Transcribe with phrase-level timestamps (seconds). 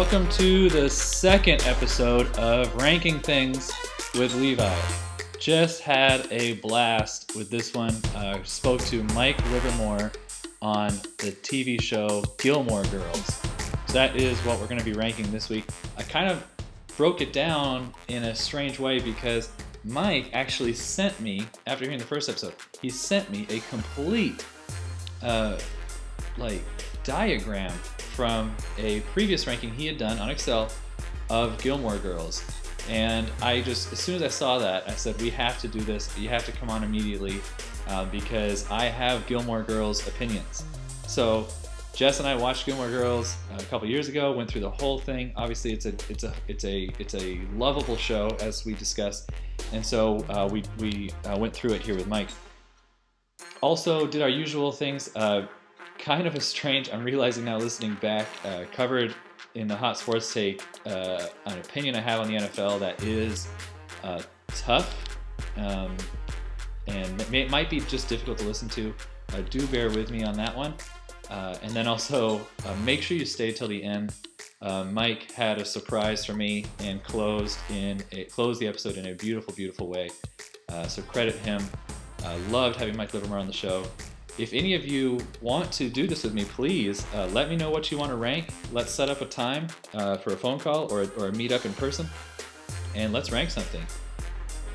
[0.00, 3.70] Welcome to the second episode of Ranking Things
[4.14, 4.74] with Levi.
[5.38, 7.94] Just had a blast with this one.
[8.16, 10.10] Uh, spoke to Mike Livermore
[10.62, 13.26] on the TV show Gilmore Girls.
[13.88, 15.66] So that is what we're going to be ranking this week.
[15.98, 16.46] I kind of
[16.96, 19.50] broke it down in a strange way because
[19.84, 24.46] Mike actually sent me, after hearing the first episode, he sent me a complete,
[25.22, 25.58] uh,
[26.38, 26.62] like,
[27.04, 27.72] diagram
[28.20, 30.68] from a previous ranking he had done on Excel
[31.30, 32.44] of Gilmore Girls.
[32.86, 35.80] And I just, as soon as I saw that, I said, we have to do
[35.80, 36.14] this.
[36.18, 37.40] You have to come on immediately
[37.88, 40.64] uh, because I have Gilmore Girls opinions.
[41.06, 41.48] So
[41.94, 44.32] Jess and I watched Gilmore Girls a couple years ago.
[44.32, 45.32] Went through the whole thing.
[45.34, 49.30] Obviously, it's a it's a it's a it's a lovable show as we discussed,
[49.72, 52.28] and so uh, we we uh, went through it here with Mike.
[53.62, 55.10] Also, did our usual things.
[55.16, 55.46] Uh,
[56.00, 56.90] kind of a strange.
[56.92, 59.14] I'm realizing now, listening back, uh, covered
[59.54, 63.48] in the hot sports take uh, an opinion I have on the NFL that is
[64.02, 65.18] uh, tough,
[65.56, 65.96] um,
[66.86, 68.94] and it might be just difficult to listen to.
[69.32, 70.74] Uh, do bear with me on that one.
[71.28, 74.12] Uh, and then also uh, make sure you stay till the end.
[74.90, 79.14] Mike had a surprise for me and closed in it closed the episode in a
[79.14, 80.10] beautiful, beautiful way.
[80.88, 81.62] so credit him.
[82.48, 83.84] Loved having Mike Livermore on the show.
[84.38, 87.70] If any of you want to do this with me, please uh, let me know
[87.70, 88.48] what you want to rank.
[88.72, 91.66] Let's set up a time uh, for a phone call or, or a meet up
[91.66, 92.08] in person,
[92.94, 93.82] and let's rank something.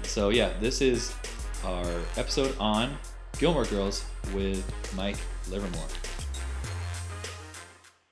[0.03, 1.13] So, yeah, this is
[1.63, 1.85] our
[2.17, 2.97] episode on
[3.39, 4.63] Gilmore Girls with
[4.95, 5.17] Mike
[5.49, 5.87] Livermore.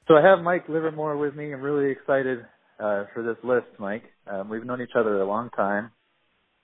[0.08, 1.54] So, I have Mike Livermore with me.
[1.54, 2.40] I'm really excited
[2.80, 4.04] uh, for this list, Mike.
[4.28, 5.92] Um, we've known each other a long time.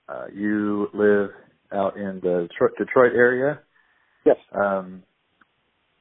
[0.08, 1.30] Uh, you live
[1.72, 3.60] out in the Detroit area
[4.24, 4.36] Yes.
[4.54, 5.02] Um,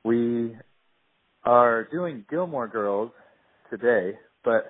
[0.03, 0.55] we
[1.43, 3.11] are doing Gilmore Girls
[3.69, 4.65] today, but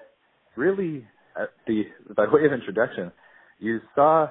[0.55, 1.05] really,
[1.67, 1.83] the
[2.15, 3.11] by way of introduction,
[3.59, 4.27] you saw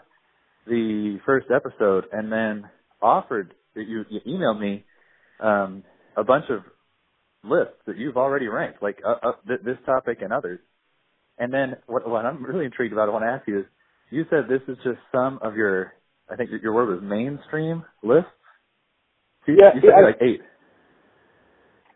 [0.66, 2.68] the first episode and then
[3.00, 4.84] offered you, you emailed me
[5.40, 5.82] um,
[6.16, 6.60] a bunch of
[7.48, 10.60] lists that you've already ranked, like uh, uh, th- this topic and others.
[11.38, 13.64] And then what, what I'm really intrigued about, I want to ask you is,
[14.10, 15.92] you said this is just some of your,
[16.30, 18.30] I think your word was mainstream lists.
[19.48, 20.42] Yeah, you said yeah, like eight.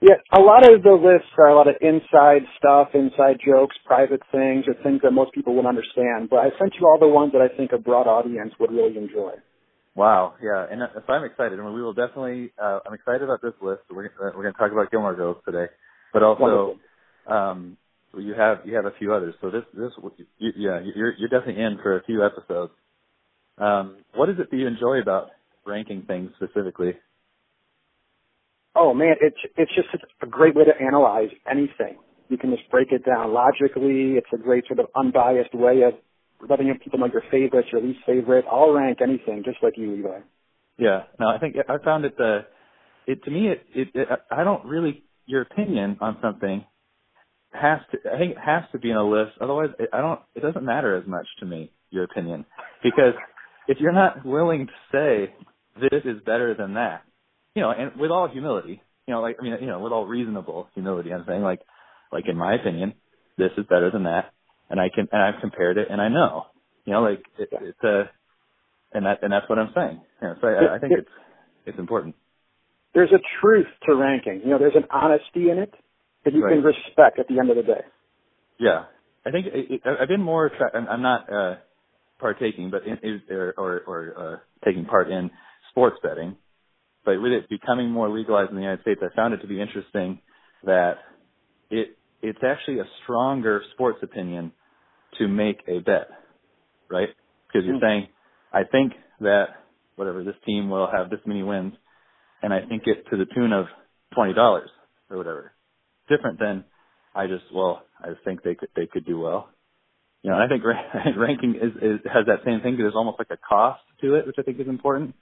[0.01, 4.21] Yeah, a lot of the lists are a lot of inside stuff, inside jokes, private
[4.33, 6.29] things, or things that most people wouldn't understand.
[6.29, 8.97] But I sent you all the ones that I think a broad audience would really
[8.97, 9.35] enjoy.
[9.95, 12.51] Wow, yeah, and uh, so I'm excited, and we will definitely.
[12.61, 13.83] Uh, I'm excited about this list.
[13.91, 15.67] We're uh, we're going to talk about Gilmore Girls today,
[16.13, 16.81] but also,
[17.29, 17.77] um,
[18.17, 19.35] you have you have a few others.
[19.43, 19.93] So this this
[20.39, 22.73] you, yeah, you're you're definitely in for a few episodes.
[23.59, 25.29] Um, what is it that you enjoy about
[25.67, 26.95] ranking things specifically?
[28.75, 29.89] Oh man, it's it's just
[30.23, 31.99] a great way to analyze anything.
[32.29, 34.15] You can just break it down logically.
[34.17, 35.95] It's a great sort of unbiased way of
[36.49, 38.45] letting people know your favorites, your least favorite.
[38.51, 40.21] I'll rank anything, just like you, Levi.
[40.79, 42.17] Yeah, no, I think I found it.
[42.17, 42.47] The
[43.07, 46.65] it to me, it, it, it I don't really your opinion on something
[47.53, 47.99] has to.
[48.11, 49.33] I think it has to be in a list.
[49.41, 50.21] Otherwise, it, I don't.
[50.35, 52.47] It doesn't matter as much to me your opinion
[52.83, 53.15] because
[53.69, 55.35] if you're not willing to say
[55.79, 57.03] this is better than that,
[57.55, 60.07] you know, and with all humility, you know, like I mean, you know, with all
[60.07, 61.61] reasonable humility, I'm saying like,
[62.13, 62.95] like in my opinion,
[63.39, 64.33] this is better than that,
[64.71, 66.47] and I can and I've compared it, and I know,
[66.85, 68.11] you know, like it, it's a,
[68.93, 70.01] and that and that's what I'm saying.
[70.21, 71.11] You know, so I, I think it's
[71.67, 72.15] it's important.
[72.95, 74.43] There's a truth to ranking.
[74.45, 75.73] You know, there's an honesty in it
[76.25, 76.55] that you right.
[76.55, 77.81] can respect at the end of the day.
[78.59, 78.85] Yeah,
[79.27, 80.51] I think it, it, I've been more.
[80.75, 81.55] I'm, I'm not uh
[82.21, 85.31] partaking, but in, or or, or uh, taking part in
[85.71, 86.37] sports betting
[87.05, 89.61] but with it becoming more legalized in the United States, I found it to be
[89.61, 90.21] interesting
[90.65, 90.95] that
[91.71, 94.53] it it's actually a stronger sports opinion
[95.19, 96.09] to make a bet,
[96.89, 97.09] right?
[97.49, 97.85] Because you're mm-hmm.
[97.85, 98.09] saying,
[98.53, 99.47] I think that
[99.97, 101.75] whatever this team will have this many wins,
[102.43, 103.67] and I think it to the tune of
[104.15, 104.71] twenty dollars
[105.11, 105.53] or whatever.
[106.09, 106.65] Different than
[107.15, 109.49] I just well, I think they could they could do well.
[110.23, 110.63] You know, I think
[111.17, 114.37] ranking is, is has that same thing there's almost like a cost to it, which
[114.39, 115.15] I think is important.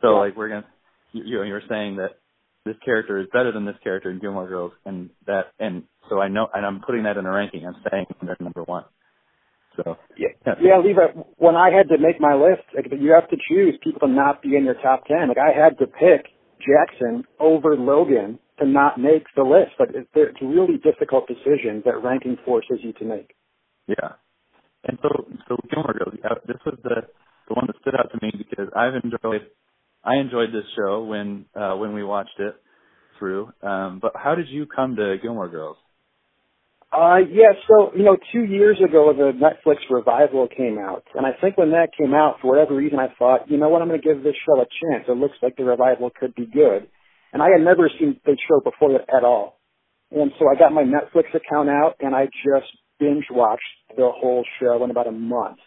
[0.00, 0.18] So yeah.
[0.18, 0.66] like we're gonna
[1.12, 2.18] you, you know, you're saying that
[2.64, 6.28] this character is better than this character in Gilmore Girls, and that, and so I
[6.28, 7.66] know, and I'm putting that in a ranking.
[7.66, 8.84] I'm saying they're number one.
[9.76, 10.28] So yeah,
[10.60, 11.22] yeah, Levi.
[11.36, 14.42] When I had to make my list, like, you have to choose people to not
[14.42, 15.28] be in your top ten.
[15.28, 16.26] Like I had to pick
[16.58, 19.78] Jackson over Logan to not make the list.
[19.78, 23.34] Like it's, it's really difficult decisions that ranking forces you to make.
[23.86, 24.18] Yeah,
[24.84, 25.08] and so
[25.48, 26.14] so Gilmore Girls.
[26.46, 27.06] This was the
[27.46, 29.46] the one that stood out to me because I've enjoyed
[30.08, 32.54] I enjoyed this show when uh, when we watched it
[33.18, 33.52] through.
[33.62, 35.76] Um, but how did you come to Gilmore Girls?
[36.90, 41.04] Uh, yeah, so, you know, two years ago the Netflix revival came out.
[41.14, 43.82] And I think when that came out, for whatever reason, I thought, you know what,
[43.82, 45.04] I'm going to give this show a chance.
[45.06, 46.88] It looks like the revival could be good.
[47.34, 49.60] And I had never seen the show before that at all.
[50.10, 53.62] And so I got my Netflix account out and I just binge watched
[53.94, 55.58] the whole show in about a month.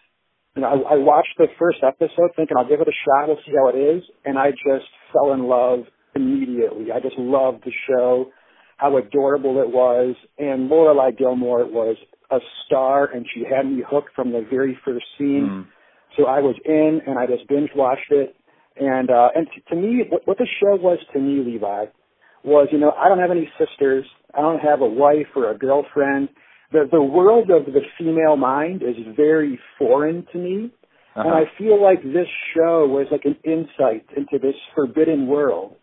[0.54, 3.38] You know, I, I watched the first episode thinking I'll give it a shot, we'll
[3.46, 4.02] see how it is.
[4.24, 5.80] And I just fell in love
[6.14, 6.92] immediately.
[6.92, 8.30] I just loved the show
[8.76, 10.16] how adorable it was.
[10.38, 11.96] And Lorelai Gilmore was
[12.30, 15.48] a star, and she had me hooked from the very first scene.
[15.50, 15.66] Mm.
[16.16, 18.34] So I was in, and I just binge watched it.
[18.76, 21.86] And uh, and t- to me, what, what the show was to me, Levi,
[22.42, 25.56] was you know I don't have any sisters, I don't have a wife or a
[25.56, 26.30] girlfriend.
[26.72, 30.70] The the world of the female mind is very foreign to me.
[31.14, 31.28] Uh-huh.
[31.28, 35.76] And I feel like this show was like an insight into this forbidden world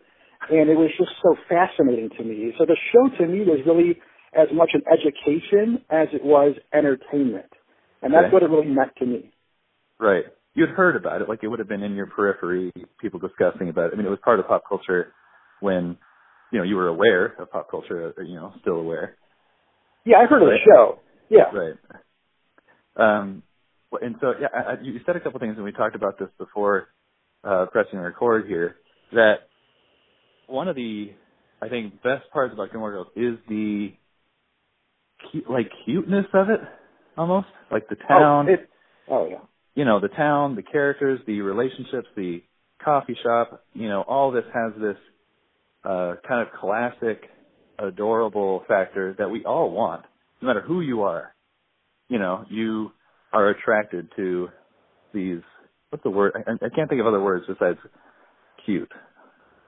[0.48, 2.52] and it was just so fascinating to me.
[2.58, 4.00] So the show to me was really
[4.34, 7.50] as much an education as it was entertainment,
[8.02, 8.32] and that's okay.
[8.32, 9.30] what it really meant to me.
[9.98, 10.24] Right.
[10.54, 13.86] You'd heard about it, like it would have been in your periphery, people discussing about
[13.86, 13.90] it.
[13.94, 15.12] I mean, it was part of pop culture
[15.60, 15.96] when,
[16.52, 19.16] you know, you were aware of pop culture, you know, still aware.
[20.04, 20.54] Yeah, I've heard right.
[20.54, 20.98] of the show.
[21.28, 21.50] Yeah.
[21.52, 21.74] Right.
[22.96, 23.42] Um,
[24.00, 26.88] and so, yeah, I, you said a couple things, and we talked about this before
[27.44, 28.76] uh, pressing the record here.
[29.12, 29.48] That
[30.46, 31.12] one of the
[31.62, 33.92] I think best parts about Gilmore Girls is the
[35.30, 36.60] cute, like cuteness of it,
[37.16, 38.48] almost like the town.
[38.48, 38.68] Oh, it,
[39.08, 39.38] oh yeah.
[39.74, 42.42] You know the town, the characters, the relationships, the
[42.82, 43.64] coffee shop.
[43.74, 44.96] You know all this has this
[45.84, 47.24] uh, kind of classic,
[47.82, 50.04] adorable factor that we all want,
[50.40, 51.34] no matter who you are.
[52.08, 52.92] You know you
[53.32, 54.48] are attracted to
[55.14, 55.40] these.
[55.90, 56.32] What's the word?
[56.34, 57.78] I, I can't think of other words besides
[58.64, 58.90] cute.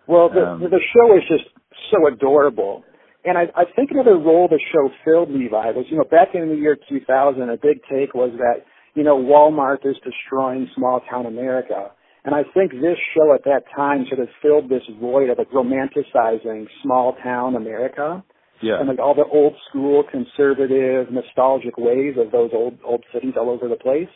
[0.07, 1.45] Well, the, um, the show is just
[1.91, 2.85] so adorable.
[3.25, 6.49] And I, I think another role the show filled, Levi, was, you know, back in
[6.49, 8.65] the year 2000, a big take was that,
[8.95, 11.93] you know, Walmart is destroying small town America.
[12.25, 15.51] And I think this show at that time sort of filled this void of like
[15.51, 18.25] romanticizing small town America.
[18.63, 18.79] Yeah.
[18.79, 23.51] And like all the old school conservative nostalgic ways of those old old cities all
[23.51, 24.13] over the place.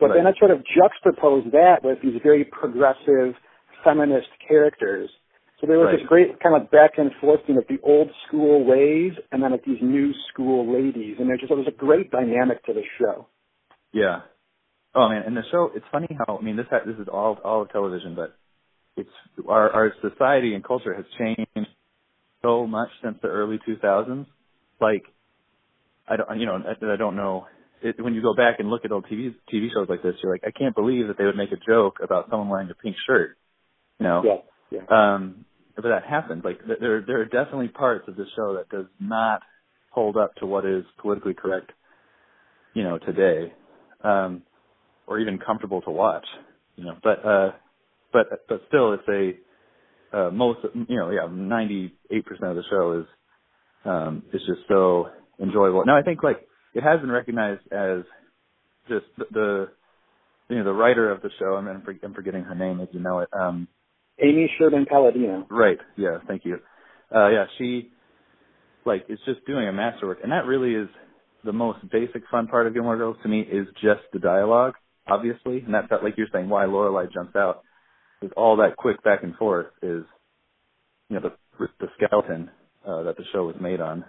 [0.00, 0.16] But right.
[0.16, 3.34] then I sort of juxtaposed that with these very progressive
[3.84, 5.10] feminist characters
[5.62, 5.98] so there was right.
[6.00, 9.52] this great kind of back and forth between like the old school ways and then
[9.52, 12.82] like these new school ladies, and there just there was a great dynamic to the
[12.98, 13.28] show.
[13.92, 14.22] Yeah.
[14.94, 17.62] Oh man, and the show it's funny how I mean this this is all all
[17.62, 18.36] of television, but
[18.96, 19.10] it's
[19.48, 21.68] our our society and culture has changed
[22.42, 24.26] so much since the early 2000s.
[24.80, 25.04] Like
[26.08, 27.46] I don't you know I, I don't know
[27.80, 30.32] it, when you go back and look at old TV TV shows like this, you're
[30.32, 32.96] like I can't believe that they would make a joke about someone wearing a pink
[33.06, 33.36] shirt.
[33.98, 34.22] You know.
[34.24, 34.78] Yeah.
[34.78, 35.14] Yeah.
[35.14, 35.44] Um,
[35.74, 36.44] but that happens.
[36.44, 39.42] Like there, there are definitely parts of the show that does not
[39.90, 41.70] hold up to what is politically correct,
[42.74, 43.52] you know, today,
[44.02, 44.42] um,
[45.06, 46.26] or even comfortable to watch,
[46.76, 46.96] you know.
[47.02, 47.52] But, uh,
[48.12, 52.62] but, but still, it's a uh, most, you know, yeah, ninety eight percent of the
[52.70, 53.06] show is,
[53.84, 55.08] um, is just so
[55.40, 55.84] enjoyable.
[55.86, 58.04] Now, I think like it has been recognized as
[58.88, 59.68] just the, the
[60.48, 61.54] you know, the writer of the show.
[61.54, 63.28] I'm, I'm forgetting her name, if you know it.
[63.32, 63.68] Um,
[64.22, 65.46] Amy Sherman Palladino.
[65.50, 65.78] Right.
[65.96, 66.18] Yeah.
[66.28, 66.58] Thank you.
[67.14, 67.90] Uh, yeah, she
[68.84, 70.88] like is just doing a masterwork, and that really is
[71.44, 74.74] the most basic fun part of Gilmore Girls to me is just the dialogue,
[75.06, 77.62] obviously, and that's like you're saying why Lorelai jumps out
[78.22, 80.04] is all that quick back and forth is
[81.08, 82.50] you know the the skeleton
[82.86, 84.04] uh, that the show was made on.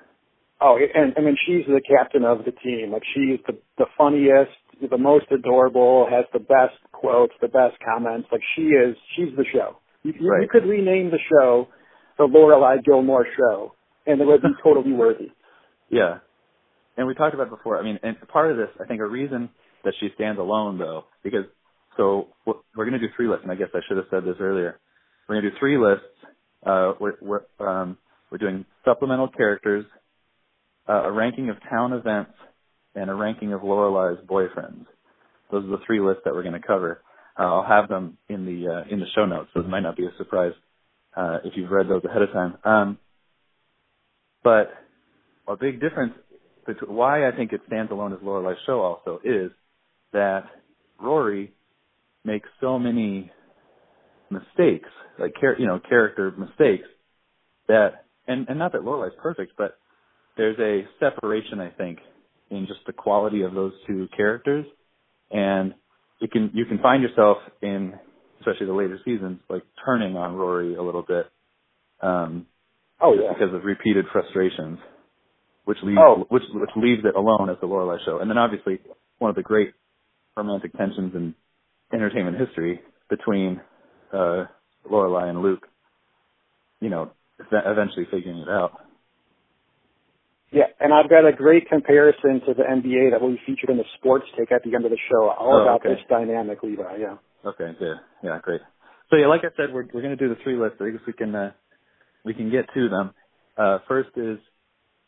[0.61, 2.91] Oh, and I mean she's the captain of the team.
[2.91, 4.51] Like she's the the funniest,
[4.89, 8.27] the most adorable, has the best quotes, the best comments.
[8.31, 9.77] Like she is, she's the show.
[10.03, 10.41] You, you, right.
[10.41, 11.67] you could rename the show
[12.17, 13.73] the Lorelai Gilmore Show,
[14.05, 15.31] and it would be totally worthy.
[15.89, 16.19] Yeah,
[16.97, 17.77] and we talked about it before.
[17.77, 19.49] I mean, and part of this, I think, a reason
[19.83, 21.45] that she stands alone, though, because
[21.97, 24.37] so we're going to do three lists, and I guess I should have said this
[24.39, 24.79] earlier.
[25.27, 26.05] We're going to do three lists.
[26.65, 27.97] Uh, we're we're, um,
[28.31, 29.85] we're doing supplemental characters,
[30.87, 32.31] uh, a ranking of town events,
[32.95, 34.85] and a ranking of Lorelai's boyfriends.
[35.51, 37.01] Those are the three lists that we're going to cover.
[37.37, 39.97] Uh, I'll have them in the uh, in the show notes, so it might not
[39.97, 40.53] be a surprise
[41.15, 42.57] uh, if you've read those ahead of time.
[42.63, 42.97] Um,
[44.43, 44.71] but
[45.47, 46.13] a big difference
[46.65, 49.51] between why I think it stands alone as Lorelai's show also is
[50.13, 50.45] that
[51.01, 51.53] Rory
[52.23, 53.31] makes so many
[54.29, 54.89] mistakes,
[55.19, 56.87] like char- you know character mistakes
[57.67, 59.77] that, and and not that Lorelai's perfect, but
[60.37, 61.99] there's a separation I think
[62.49, 64.65] in just the quality of those two characters,
[65.31, 65.73] and
[66.19, 67.93] you can you can find yourself in
[68.39, 71.27] especially the later seasons like turning on Rory a little bit.
[72.01, 72.45] Um
[73.01, 73.33] oh yeah.
[73.33, 74.79] because of repeated frustrations.
[75.65, 76.25] which leaves Oh.
[76.29, 78.19] which which leaves it alone as the Lorelai show.
[78.19, 78.79] And then obviously
[79.19, 79.73] one of the great
[80.37, 81.35] romantic tensions in
[81.93, 83.61] entertainment history between
[84.13, 84.45] uh
[84.89, 85.67] Lorelai and Luke.
[86.81, 87.11] You know,
[87.51, 88.73] eventually figuring it out.
[90.51, 93.77] Yeah, and I've got a great comparison to the NBA that will be featured in
[93.77, 95.95] the sports take at the end of the show, all Oh, about okay.
[95.95, 96.97] this dynamic, Levi.
[96.99, 97.15] Yeah.
[97.43, 98.61] Okay, yeah, yeah, great.
[99.09, 100.77] So yeah, like I said, we're we're gonna do the three lists.
[100.81, 101.51] I guess we can uh,
[102.23, 103.11] we can get to them.
[103.57, 104.37] Uh, first is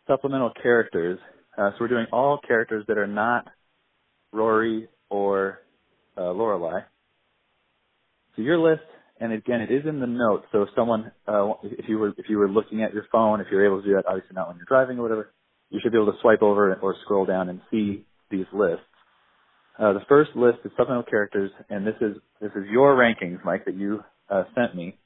[0.08, 1.20] supplemental characters.
[1.58, 3.48] Uh, so we're doing all characters that are not
[4.34, 5.60] Rory or
[6.18, 6.84] uh, Lorelai.
[8.36, 8.84] So your list,
[9.20, 10.46] and again, it is in the notes.
[10.52, 13.48] So if someone, uh, if you were if you were looking at your phone, if
[13.52, 15.32] you're able to do that, obviously not when you're driving or whatever,
[15.70, 18.84] you should be able to swipe over or scroll down and see these lists.
[19.78, 23.66] Uh, the first list is supplemental characters, and this is this is your rankings, Mike,
[23.66, 24.98] that you uh, sent me.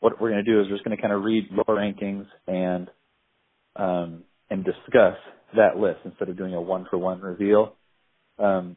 [0.00, 2.26] What we're going to do is we're just going to kind of read your rankings
[2.46, 2.88] and
[3.76, 5.16] um, and discuss
[5.56, 7.74] that list instead of doing a one for one reveal.
[8.38, 8.76] Um,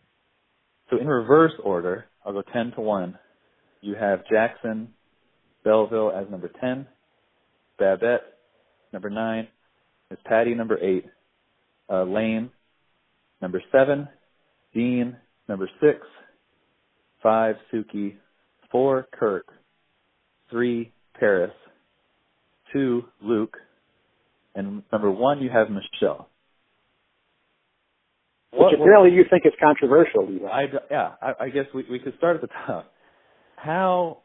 [0.94, 3.18] so in reverse order, I'll go ten to one.
[3.82, 4.90] You have Jackson
[5.66, 6.88] Belleville as number ten,
[7.80, 8.22] Babette
[8.92, 9.48] number nine,
[10.10, 11.06] Miss Patty number eight,
[11.90, 12.50] uh, Lane
[13.42, 14.08] number seven,
[14.74, 15.18] Dean
[15.50, 16.00] number six,
[17.22, 18.16] five Sookie,
[18.72, 19.48] four Kirk,
[20.50, 21.52] three Paris,
[22.72, 23.58] two Luke,
[24.56, 26.30] and number one you have Michel.
[28.54, 30.46] Which apparently you think is controversial, Levi.
[30.46, 32.92] I, yeah, I, I guess we, we could start at the top.
[33.56, 34.20] How?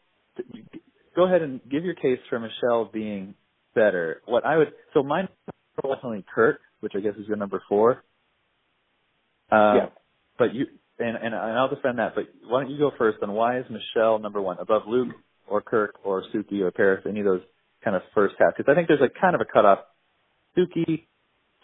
[1.17, 3.35] Go ahead and give your case for Michel being
[3.75, 4.21] better.
[4.27, 5.29] What I would so mine
[5.83, 8.05] was definitely Kirk, which I guess is your number four.
[9.51, 9.87] Uh, Yeah.
[10.39, 10.67] But you
[10.99, 12.15] and, and and I'll defend that.
[12.15, 13.19] But why don't you go first?
[13.23, 15.15] On why is Michel number one above Luke
[15.49, 17.05] or Kirk or Sookie or Paris?
[17.09, 17.41] Any of those
[17.83, 18.57] kind of first half?
[18.57, 19.81] Because I think there's a kind of a cutoff.
[20.57, 21.07] Sookie,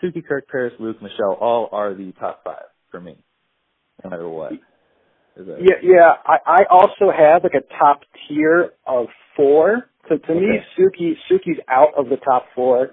[0.05, 3.17] Sookie, Kirk, Paris, Luke, Michel, all are the top five for me,
[4.03, 4.53] no matter what.
[5.37, 6.13] Yeah, yeah.
[6.25, 9.07] I, I also have like a top tier of
[9.37, 9.89] four.
[10.09, 12.91] So to me, Sookie Sookie's out of the top four.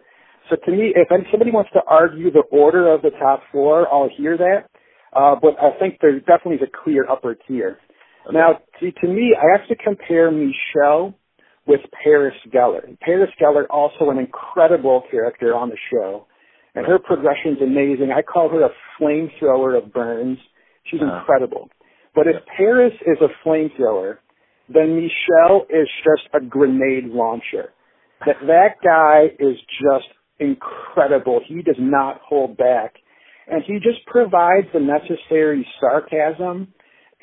[0.50, 4.10] So to me, if somebody wants to argue the order of the top four, I'll
[4.18, 4.70] hear that.
[5.13, 7.77] Uh, but I think there definitely is a clear upper tier.
[8.27, 8.38] Okay.
[8.38, 11.13] Now, see, to me, I have to compare Michel
[11.68, 12.98] with Paris Geller.
[13.01, 16.27] Paris Geller, also an incredible character on the show,
[16.75, 18.12] and her progression's amazing.
[18.16, 20.40] I call her a flamethrower of burns.
[20.86, 21.18] She's Uh-huh.
[21.20, 21.70] incredible.
[22.16, 24.18] But if Paris is a flamethrower,
[24.70, 27.74] then Michel is just a grenade launcher.
[28.25, 30.10] That that guy is just
[30.40, 31.40] incredible.
[31.46, 32.96] He does not hold back,
[33.48, 36.74] and he just provides the necessary sarcasm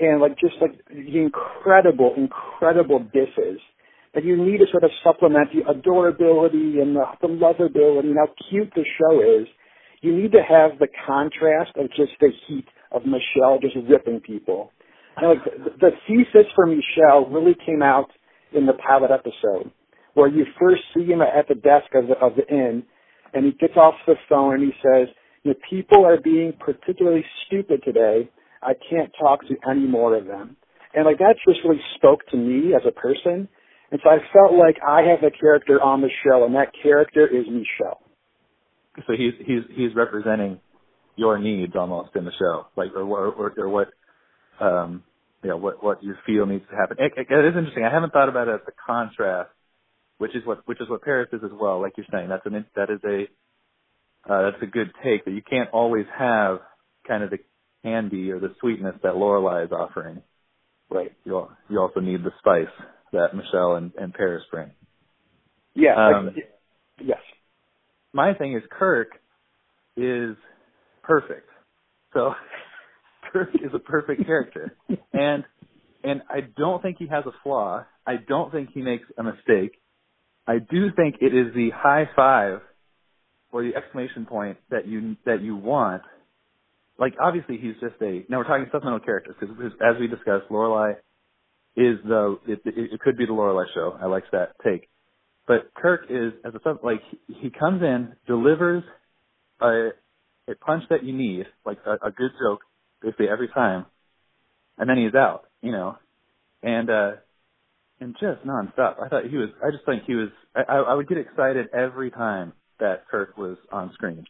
[0.01, 3.61] and like just like the incredible, incredible disses
[4.15, 8.33] that you need to sort of supplement the adorability and the, the lovability and how
[8.51, 9.47] cute the show is.
[10.01, 14.73] You need to have the contrast of just the heat of Michel just ripping people.
[15.17, 18.11] And like the, the thesis for Michel really came out
[18.55, 19.71] in the pilot episode,
[20.15, 22.83] where you first see him at the desk of the, of the inn,
[23.35, 25.09] and he gets off the phone and he says,
[25.45, 28.31] "The people are being particularly stupid today.
[28.63, 30.57] I can't talk to any more of them."
[30.95, 33.49] And like that just really spoke to me as a person,
[33.91, 37.27] and so I felt like I have a character on the show, and that character
[37.27, 38.01] is Michel.
[39.07, 40.61] so he's he's he's representing
[41.17, 43.89] your needs almost in the show, like or or, or, or what
[44.61, 45.03] um
[45.43, 46.99] you know what what you feel needs to happen.
[47.01, 47.85] It, it, it is interesting.
[47.85, 49.51] I haven't thought about it as the contrast,
[50.19, 51.81] which is what which is what Paris is as well.
[51.81, 53.23] Like you're saying, that's an that is a
[54.31, 56.59] uh, that's a good take that you can't always have
[57.07, 57.39] kind of the
[57.83, 60.21] candy or the sweetness that Lorelai is offering.
[60.91, 61.13] Right.
[61.25, 62.67] You you also need the spice
[63.13, 64.71] that Michel and, and Paris bring.
[65.75, 65.95] Yeah.
[65.97, 66.37] Um, like,
[67.03, 67.19] yes.
[68.13, 69.09] my thing is Kirk
[69.97, 70.37] is
[71.03, 71.49] perfect.
[72.13, 72.35] So
[73.33, 74.77] Kirk is a perfect character.
[75.13, 75.45] And
[76.05, 77.85] and I don't think he has a flaw.
[78.07, 79.73] I don't think he makes a mistake.
[80.47, 82.61] I do think it is the high five
[83.53, 86.03] or the exclamation point that you that you want.
[86.99, 90.95] Like obviously he's just a now we're talking supplemental characters because as we discussed, Lorelai
[91.79, 93.99] is the it, it, it could be the Lorelai show.
[94.03, 94.89] I like that take.
[95.49, 98.85] But Kirk is as a sub like he- comes in, delivers
[99.61, 99.91] a
[100.49, 102.61] a punch that you need, like a, a good joke,
[103.03, 103.87] basically every time,
[104.79, 105.99] and then he's out, you know,
[106.63, 107.13] and uh
[108.01, 108.97] and just nonstop.
[109.03, 109.51] I thought he was.
[109.65, 110.29] I just think he was.
[110.57, 114.25] I, I would get excited every time that Kirk was on screen.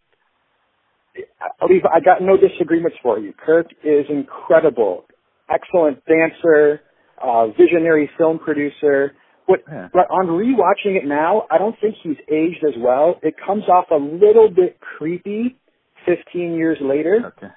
[1.60, 3.32] Believe I got no disagreements for you.
[3.44, 5.06] Kirk is incredible,
[5.50, 6.80] excellent dancer,
[7.22, 9.14] uh, visionary film producer.
[9.46, 9.88] What, Yeah.
[9.92, 13.18] but on rewatching it now, I don't think he's aged as well.
[13.22, 15.56] It comes off a little bit creepy
[16.04, 17.32] 15 years later.
[17.36, 17.48] Okay.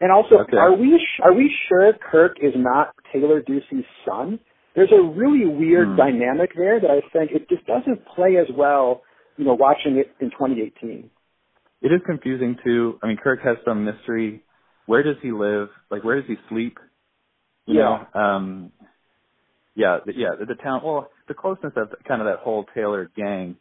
[0.00, 0.56] And also, Okay.
[0.56, 4.38] are we are we sure Kirk is not Taylor Doose's son?
[4.74, 5.96] There's a really weird Hmm.
[5.96, 9.02] dynamic there that I think it just doesn't play as well,
[9.36, 11.10] you know, watching it in 2018.
[11.82, 12.98] It is confusing too.
[13.02, 14.42] I mean, Kirk has some mystery.
[14.86, 15.68] Where does he live?
[15.90, 16.78] Like, where does he sleep?
[17.66, 18.06] You Yeah.
[18.14, 18.72] know, um,
[19.74, 20.82] yeah, the, yeah, the, the town.
[20.84, 23.56] Well, the closeness of kind of that whole Taylor gang,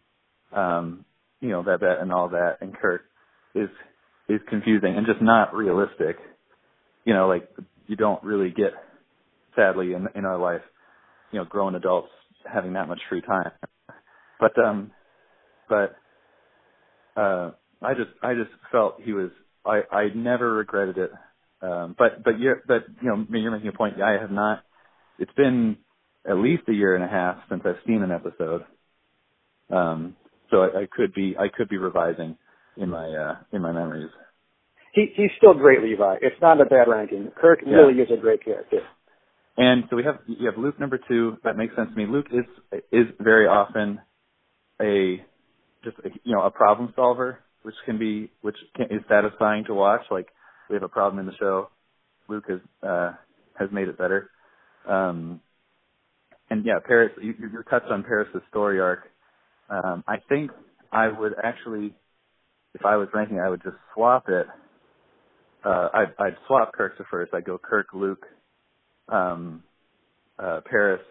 [0.53, 1.05] um,
[1.39, 3.01] you know, that that and all that, and Kirk
[3.55, 3.69] is
[4.27, 6.17] is confusing and just not realistic.
[7.05, 7.49] You know, like
[7.87, 8.73] you don't really get,
[9.55, 10.61] sadly, in in our life,
[11.31, 12.09] you know, grown adults
[12.51, 13.51] having that much free time.
[14.39, 14.91] But um,
[15.69, 15.95] but
[17.15, 17.51] uh,
[17.81, 19.29] I just I just felt he was
[19.65, 21.11] I I never regretted it.
[21.61, 24.01] Um, but but you're but you know you're making a point.
[24.01, 24.63] I have not.
[25.19, 25.77] It's been
[26.29, 28.63] at least a year and a half since I've seen an episode.
[29.69, 30.15] Um,
[30.49, 32.37] so I, I could be I could be revising
[32.77, 34.09] in my uh, in my memories.
[34.93, 36.17] He he's still great, Levi.
[36.21, 37.31] It's not a bad ranking.
[37.35, 37.77] Kirk Yeah.
[37.77, 38.81] really is a great character.
[39.57, 41.37] And so we have you have Luke number two.
[41.43, 42.05] That makes sense to me.
[42.05, 43.99] Luke is is very often
[44.81, 45.23] a
[45.83, 49.73] just a, you know a problem solver, which can be which can, is satisfying to
[49.73, 50.01] watch.
[50.11, 50.27] Like
[50.69, 51.69] we have a problem in the show,
[52.27, 53.13] Luke has uh,
[53.57, 54.29] has made it better.
[54.87, 55.41] Um,
[56.51, 59.05] and yeah, Paris, you, you touched on Paris's story arc.
[59.70, 60.51] Um, I think
[60.91, 61.96] I would actually,
[62.75, 64.46] if I was ranking, I would just swap it.
[65.65, 67.34] Uh, I'd, I'd swap Kirk to first.
[67.34, 68.25] I'd go Kirk, Luke,
[69.08, 69.63] um,
[70.38, 71.01] uh, Paris,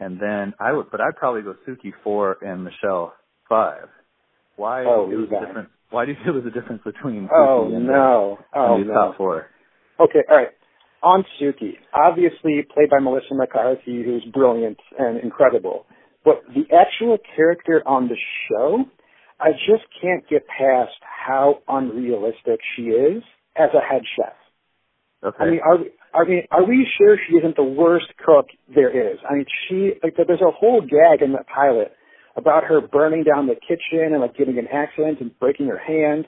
[0.00, 3.12] and then I would, but I'd probably go Sookie four and Michel
[3.48, 3.88] five.
[4.56, 5.68] Why Oh, feel difference?
[5.90, 8.38] Why do you feel there's a difference between Sookie Oh and, no!
[8.52, 8.94] uh, Oh and these no!
[8.94, 9.46] top four?
[10.00, 10.48] Okay, all right.
[11.02, 15.86] On Sookie, obviously played by Melissa McCarthy, who's brilliant and incredible.
[16.24, 18.16] But the actual character on the
[18.48, 18.84] show,
[19.40, 23.22] I just can't get past how unrealistic she is
[23.56, 24.34] as a head chef.
[25.22, 25.36] Okay.
[25.40, 28.90] I mean, are we, I mean, are we sure she isn't the worst cook there
[28.90, 29.18] is?
[29.28, 31.92] I mean, she like there's a whole gag in the pilot
[32.36, 36.26] about her burning down the kitchen and like getting an accident and breaking her hand.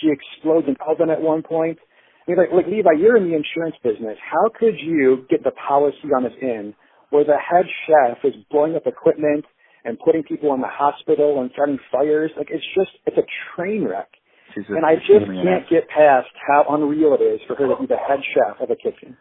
[0.00, 1.78] She explodes an oven at one point.
[2.26, 4.18] Mean, like, like Levi, you're in the insurance business.
[4.18, 6.74] How could you get the policy on this inn
[7.10, 9.44] where the head chef is blowing up equipment
[9.84, 12.32] and putting people in the hospital and starting fires?
[12.36, 14.08] Like, it's just, it's a train wreck.
[14.54, 17.86] She's And I just can't get past how unreal it is for her to be
[17.86, 19.16] the head chef of a kitchen.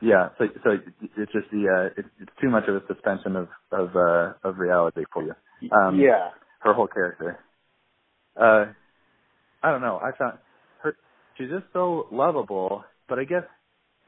[0.00, 0.70] Yeah, so so
[1.16, 4.56] it's just the uh, it's, it's too much of a suspension of of uh, of
[4.56, 5.34] reality for you.
[5.70, 6.30] Um, yeah.
[6.60, 7.38] her whole character.
[8.34, 8.72] Uh,
[9.62, 10.00] I don't know.
[10.02, 10.38] I found.
[11.40, 13.44] She's just so lovable, but I guess,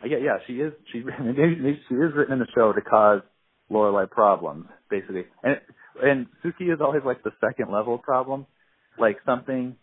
[0.05, 0.75] I guess, yeah, she is.
[0.93, 3.23] She maybe, maybe she is written in the show to cause
[3.71, 5.25] Lorelai problems, basically.
[5.43, 5.57] And
[6.03, 8.47] and Sookie is always like the second level problem,
[8.99, 9.77] like something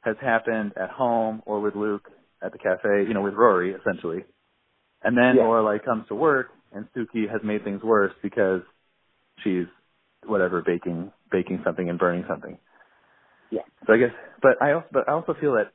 [0.00, 2.08] has happened at home or with Luke
[2.42, 4.24] at the cafe, you know, with Rory essentially,
[5.02, 5.42] and then Yeah.
[5.42, 8.62] Lorelai comes to work and Sookie has made things worse because
[9.44, 9.66] she's
[10.24, 12.58] whatever baking baking something and burning something.
[13.50, 13.62] Yeah.
[13.86, 14.10] So I guess,
[14.42, 15.72] but I also, but I also feel that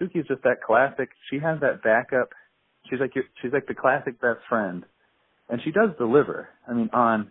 [0.00, 1.10] Sookie's just that classic.
[1.30, 2.30] She has that backup.
[2.90, 4.84] She's like your, she's like the classic best friend,
[5.48, 6.48] and she does deliver.
[6.68, 7.30] I mean, on,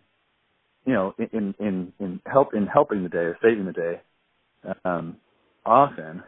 [0.86, 4.02] you know, in in in help in helping the day or saving the day,
[4.84, 5.18] um,
[5.66, 6.24] often.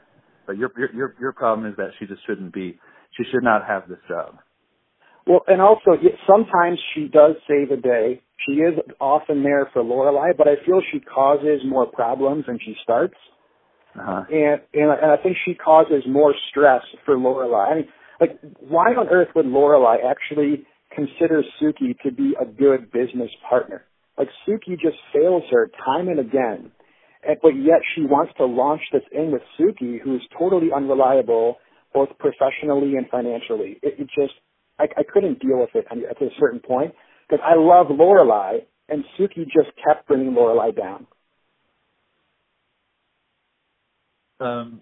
[0.45, 2.79] But your your your problem is that she just shouldn't be.
[3.17, 4.37] She should not have this job.
[5.25, 5.97] Well, and also
[6.27, 8.21] sometimes she does save a day.
[8.45, 12.75] She is often there for Lorelai, but I feel she causes more problems than she
[12.83, 13.15] starts,
[13.97, 14.23] Uh-huh.
[14.29, 17.71] and and, I- and I think she causes more stress for Lorelai.
[17.71, 17.87] I mean,
[18.19, 23.83] like, why on earth would Lorelai actually consider Sookie to be a good business partner?
[24.17, 26.71] Like, Sookie just fails her time and again,
[27.27, 31.57] and, but yet she wants to launch this inn with Sookie, who's totally unreliable,
[31.93, 33.79] both professionally and financially.
[33.83, 34.33] It, it just
[34.79, 36.93] I, I couldn't deal with it at a certain point
[37.29, 41.07] because I love Lorelai, and Sookie just kept bringing Lorelai down.
[44.39, 44.81] Um,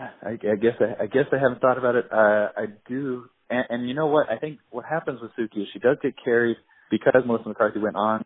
[0.00, 2.06] I, I guess I, I guess I haven't thought about it.
[2.12, 4.30] Uh, I do, and, and you know what?
[4.30, 6.56] I think what happens with Sookie is she does get carried
[6.90, 8.24] because Melissa McCarthy went on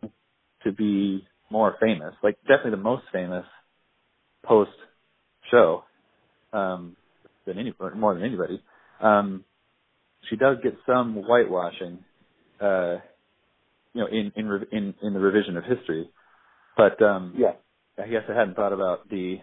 [0.63, 3.45] to be more famous, like definitely the most famous
[4.45, 4.71] post
[5.51, 5.83] show
[6.53, 6.95] um,
[7.45, 8.61] than any more than anybody.
[9.01, 9.45] Um,
[10.29, 11.99] she does get some whitewashing,
[12.61, 12.97] uh,
[13.93, 16.09] you know, in in in in the revision of history,
[16.77, 17.53] but um, Yeah.
[17.99, 19.39] I guess I hadn't thought about the.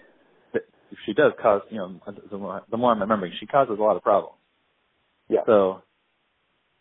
[1.06, 3.96] She does cause, you know, the more, the more I'm remembering, she causes a lot
[3.96, 4.36] of problems.
[5.28, 5.40] Yeah.
[5.46, 5.82] So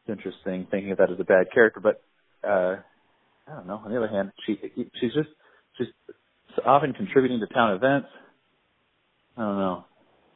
[0.05, 2.01] it's interesting thinking of that as a bad character, but
[2.47, 2.77] uh
[3.47, 3.81] I don't know.
[3.83, 4.57] On the other hand, she
[4.99, 5.29] she's just
[5.77, 5.87] she's
[6.65, 8.07] often contributing to town events.
[9.37, 9.85] I don't know.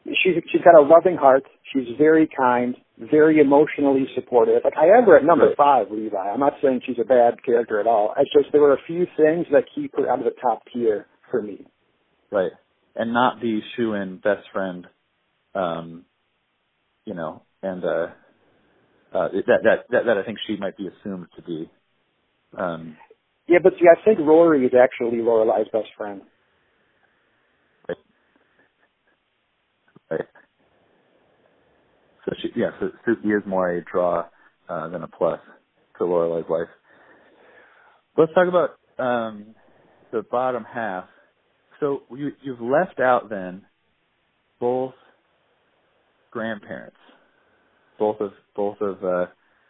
[0.05, 1.43] she's she's got a loving heart.
[1.73, 4.61] She's very kind, very emotionally supportive.
[4.63, 5.57] Like I have her at number Right.
[5.57, 6.17] five, Levi.
[6.17, 8.13] I'm not saying she's a bad character at all.
[8.17, 11.05] It's just there were a few things that keep her out of the top tier
[11.29, 11.65] for me.
[12.31, 12.51] Right.
[12.97, 14.87] And not the shoe in best friend
[15.55, 16.05] um
[17.05, 18.07] you know, and uh
[19.13, 21.69] uh that that that that I think she might be assumed to be.
[22.57, 22.97] Um
[23.47, 26.21] Yeah, but see, I think Rory is actually Lorelai's best friend.
[30.11, 30.21] right.
[32.25, 34.25] So she yeah, so Sookie is more a draw
[34.69, 35.39] uh than a plus
[35.97, 36.69] to Lorelai's life.
[38.17, 39.55] Let's talk about um
[40.11, 41.05] the bottom half.
[41.79, 43.63] So you you've left out then
[44.59, 44.93] both
[46.31, 46.97] grandparents,
[47.99, 49.25] both of both of uh,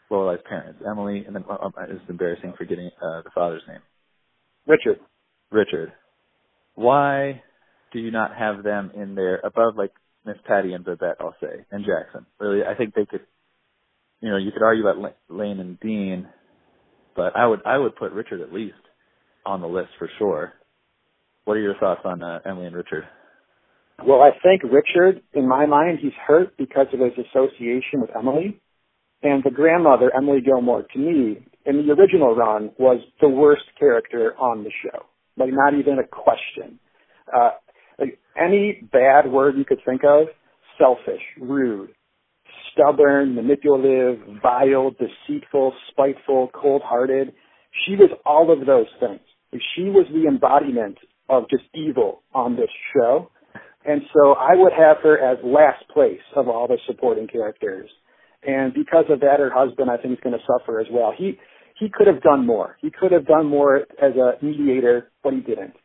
[0.09, 3.81] Lorelai's parents, Emily, and then uh, it's embarrassing forgetting uh, the father's name,
[4.65, 4.99] Richard.
[5.51, 5.91] Richard.
[6.75, 7.41] Why
[7.91, 9.91] do you not have them in there above like
[10.25, 11.17] Miss Patty and Babette?
[11.19, 12.25] I'll say and Jackson.
[12.39, 13.21] Really, I think they could.
[14.21, 16.27] You know, you could argue about Lane and Dean,
[17.15, 18.75] but I would I would put Richard at least
[19.45, 20.53] on the list for sure.
[21.47, 23.05] What are your thoughts on uh, Emily and Richard?
[24.05, 28.59] Well, I think Richard, in my mind, he's hurt because of his association with Emily.
[29.23, 34.35] And the grandmother, Emily Gilmore, to me, in the original run, was the worst character
[34.37, 35.05] on the show.
[35.37, 36.79] Like, not even a question.
[37.33, 37.51] Uh,
[37.97, 40.27] like, any bad word you could think of,
[40.77, 41.91] selfish, rude,
[42.73, 47.31] stubborn, manipulative, vile, deceitful, spiteful, cold-hearted.
[47.85, 49.21] She was all of those things.
[49.77, 50.97] She was the embodiment
[51.29, 53.29] of just evil on this show.
[53.85, 57.89] And so I would have her as last place of all the supporting characters.
[58.45, 61.13] And because of that, her husband, I think, is going to suffer as well.
[61.17, 61.39] He
[61.79, 62.75] he could have done more.
[62.81, 65.75] He could have done more as a mediator, but he didn't.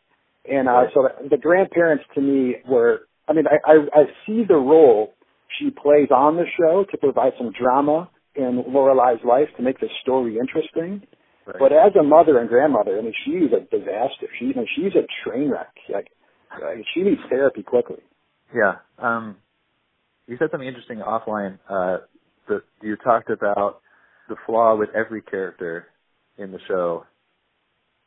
[0.50, 3.02] And uh, so the, grandparents, to me, were.
[3.28, 5.14] I mean, I, I I see the role
[5.58, 9.88] she plays on the show to provide some drama in Lorelai's life to make the
[10.02, 11.06] story interesting.
[11.46, 11.56] Right.
[11.58, 14.28] But as a mother and grandmother, I mean, she's a disaster.
[14.38, 15.74] She, I mean, she's a train wreck.
[15.92, 16.08] Like,
[16.60, 18.02] like, she needs therapy quickly.
[18.54, 18.74] Yeah.
[18.98, 19.36] Um,
[20.26, 21.58] you said something interesting offline.
[21.68, 21.98] Uh,
[22.48, 23.80] that you talked about
[24.28, 25.86] the flaw with every character
[26.38, 27.04] in the show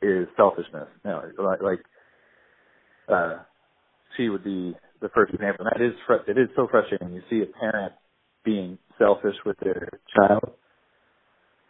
[0.02, 0.88] is selfishness.
[1.04, 1.80] No, like, like
[3.08, 3.39] uh,
[4.15, 5.65] she would be the first example.
[5.65, 7.13] And that is fr- it is so frustrating.
[7.13, 7.93] You see a parent
[8.43, 10.52] being selfish with their child,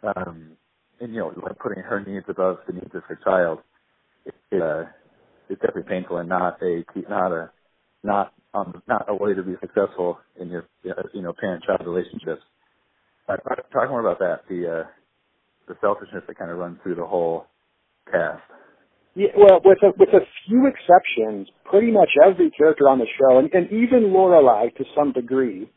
[0.02, 0.52] um,
[1.00, 3.60] and you know, like putting her needs above the needs of her child.
[4.24, 4.84] It, it, uh,
[5.48, 7.50] it's definitely painful and not a not a
[8.02, 12.42] not um not a way to be successful in your you know parent child relationships.
[13.28, 13.36] Uh,
[13.72, 14.88] talk more about that the uh,
[15.68, 17.46] the selfishness that kind of runs through the whole
[18.10, 18.42] cast.
[19.14, 23.38] Yeah, well, with a, with a few exceptions, pretty much every character on the show,
[23.38, 25.70] and, and even Lorelai to some degree,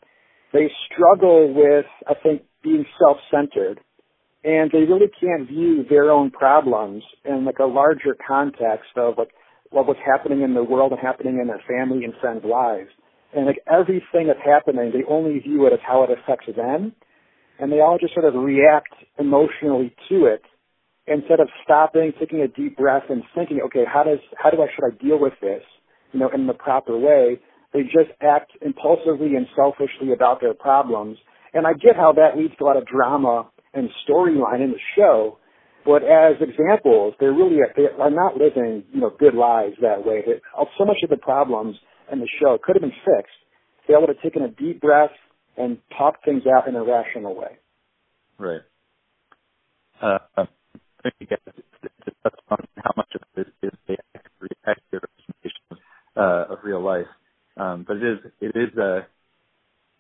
[0.52, 3.80] they struggle with, I think, being self-centered,
[4.44, 9.32] and they really can't view their own problems in like a larger context of like
[9.72, 12.90] what was happening in the world and happening in their family and friends' lives.
[13.36, 16.94] And like everything that's happening, they only view it as how it affects them,
[17.60, 20.42] and they all just sort of react emotionally to it
[21.06, 24.68] instead of stopping, taking a deep breath and thinking, okay, how does how do I
[24.74, 25.62] should I deal with this,
[26.14, 27.40] you know, in the proper way?
[27.74, 31.18] They just act impulsively and selfishly about their problems.
[31.54, 34.80] And I get how that leads to a lot of drama and storyline in the
[34.96, 35.38] show,
[35.86, 40.22] but as examples, they're really they are not living, you know, good lives that way.
[40.26, 40.34] They,
[40.78, 41.78] so much of the problems
[42.12, 43.34] in the show could have been fixed.
[43.88, 45.12] They would have taken a deep breath
[45.58, 47.58] and talked things out in a rational way.
[48.38, 48.62] Right.
[50.02, 50.20] Uh,
[51.20, 51.40] you guys
[52.24, 54.58] touch on how much of this is the accurate
[54.92, 55.84] representation
[56.16, 57.08] uh, of real life,
[57.58, 59.02] um, but it is it is uh,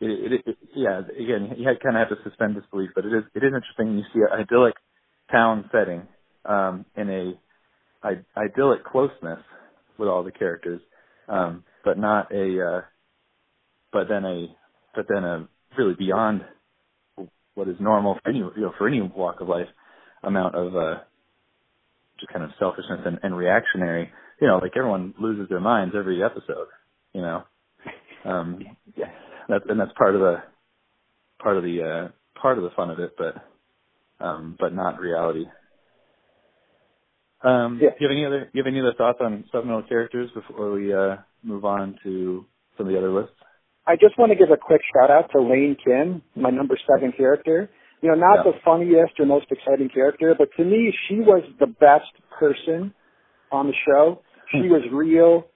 [0.02, 3.24] it, it, it, yeah again you kind of have to suspend disbelief, but it is
[3.36, 3.98] it is interesting.
[3.98, 4.76] You see an idyllic
[5.32, 6.08] town setting
[6.46, 7.34] um, in a
[8.04, 9.40] I- idyllic closeness
[9.98, 10.82] with all the characters,
[11.28, 12.82] um, but not a uh,
[13.92, 14.48] but then a
[14.96, 16.42] but then a really beyond
[17.56, 19.68] what is normal for any you know for any walk of life
[20.24, 20.96] amount of uh
[22.20, 24.10] just kind of selfishness and, and reactionary
[24.42, 26.68] you know like everyone loses their minds every episode
[27.14, 27.44] you know
[28.26, 28.60] um
[28.98, 29.06] Yeah.
[29.50, 30.38] That's and that's part of the
[31.42, 33.36] part of the uh part of the fun of it but
[34.26, 35.46] um but not reality
[37.44, 37.90] um Yeah.
[37.90, 40.72] do you have any other do you have any other thoughts on supplemental characters before
[40.72, 42.46] we uh move on to
[42.78, 43.36] some of the other lists
[43.88, 47.12] I just want to give a quick shout out to Lane Kim, my number seven
[47.12, 47.72] character.
[48.02, 48.52] You know, not Yeah.
[48.52, 52.94] the funniest or most exciting character, but to me, she was the best person
[53.52, 54.22] on the show.
[54.52, 55.48] She was real.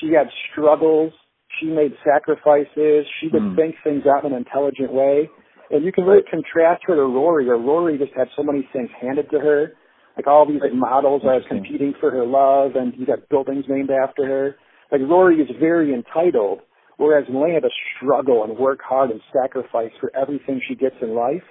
[0.00, 1.12] She had struggles.
[1.58, 3.06] She made sacrifices.
[3.20, 3.54] She would Hmm.
[3.56, 5.28] think things out in an intelligent way.
[5.70, 8.90] And you can really contrast her to Rory, or Rory just had so many things
[8.90, 9.72] handed to her.
[10.16, 13.90] Like all these like, models are competing for her love, and you got buildings named
[13.90, 14.56] after her.
[14.90, 16.62] Like Rory is very entitled,
[16.96, 21.14] whereas Lane had to struggle and work hard and sacrifice for everything she gets in
[21.14, 21.44] life.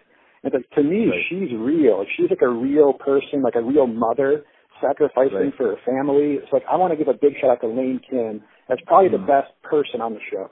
[0.44, 1.24] And like, to me, Right.
[1.30, 2.06] she's real.
[2.16, 4.44] She's like a real person, like a real mother,
[4.82, 5.54] sacrificing Right.
[5.56, 6.36] for her family.
[6.36, 8.44] It's like I want to give a big shout out to Lane Kim.
[8.70, 9.26] That's probably the Hmm.
[9.28, 10.52] best person on the show.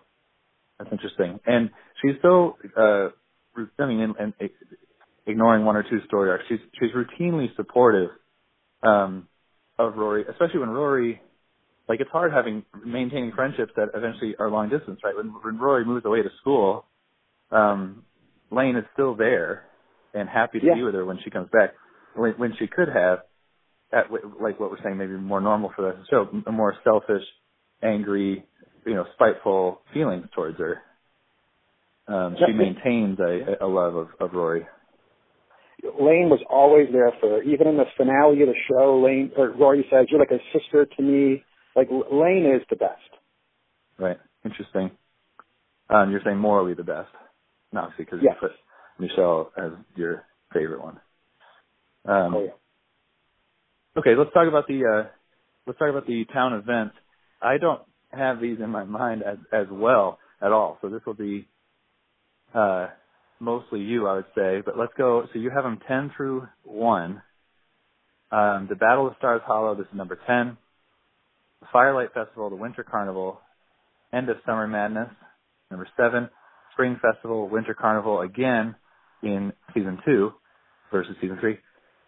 [0.80, 1.40] That's interesting.
[1.46, 3.10] And she's so, uh,
[3.80, 4.34] I mean, and, and
[5.26, 8.12] ignoring one or two story arcs, she's she's routinely supportive
[8.84, 9.28] um,
[9.80, 11.22] of Rory, especially when Rory,
[11.90, 15.16] like it's hard having maintaining friendships that eventually are long distance, right?
[15.16, 16.86] When when Rory moves away to school,
[17.52, 18.04] um,
[18.52, 19.66] Lane is still there
[20.14, 20.76] and happy to Yeah.
[20.76, 21.76] be with her when she comes back.
[22.16, 23.20] When, when she could have,
[23.92, 27.24] at like what we're saying, maybe more normal for the the show, a more selfish,
[27.82, 28.46] angry,
[28.86, 30.82] you know, spiteful feelings towards her.
[32.08, 34.66] Um, she maintains a, a love of, of Rory.
[35.84, 37.44] Lane was always there for her.
[37.44, 40.86] Even in the finale of the show, Lane or Rory says, "You're like a sister
[40.86, 41.44] to me."
[41.76, 43.02] Like Lane is the best.
[44.00, 44.18] Right.
[44.44, 44.92] Interesting.
[45.90, 47.10] Um, you're saying morally the best,
[47.72, 48.36] not obviously because Yes.
[48.42, 48.58] you put
[49.00, 51.00] Michel as your favorite one.
[52.06, 52.52] Um, Oh yeah.
[53.98, 55.10] Okay, let's talk about the uh,
[55.66, 56.96] let's talk about the town events.
[57.42, 61.14] I don't have these in my mind as as well at all, so this will
[61.14, 61.48] be
[62.54, 62.88] uh,
[63.40, 64.62] mostly you, I would say.
[64.66, 65.26] But let's go.
[65.34, 67.22] So you have them ten through one.
[68.32, 69.76] Um, the Battle of Stars Hollow.
[69.76, 70.58] This is number ten.
[71.62, 73.40] The Firelight Festival, the Winter Carnival,
[74.14, 75.10] End of Summer Madness,
[75.72, 76.30] number seven.
[76.74, 78.76] Spring Festival, Winter Carnival again
[79.24, 80.32] in season two
[80.92, 81.58] versus season three.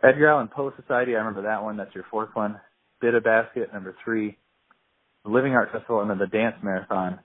[0.03, 1.75] Edgar Allan Poe Society, I remember that one.
[1.75, 2.59] That's your fourth one.
[3.01, 4.37] Bid-a-Basket, number three.
[5.25, 7.19] The Living Art Festival, and then the Dance Marathon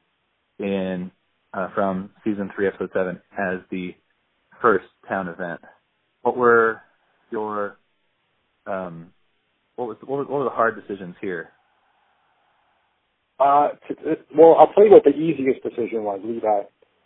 [0.59, 1.11] in
[1.53, 3.95] uh, from season three, episode seven, as the
[4.61, 5.61] first town event.
[6.23, 6.81] What were
[7.31, 7.77] your
[8.67, 9.13] um,
[9.77, 11.51] what was what, was, what were the hard decisions here?
[13.39, 16.21] Uh, t- t- well, I'll tell you what the easiest decision was.
[16.25, 16.47] Levi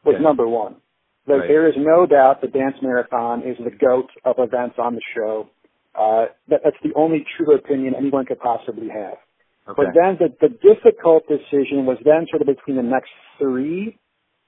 [0.04, 0.22] was Okay.
[0.22, 0.76] number one.
[1.26, 1.46] Right.
[1.46, 5.48] There is no doubt the dance marathon is the goat of events on the show.
[5.94, 9.18] Uh, that, that's the only true opinion anyone could possibly have.
[9.68, 9.82] Okay.
[9.84, 13.98] But then the, the difficult decision was then sort of between the next three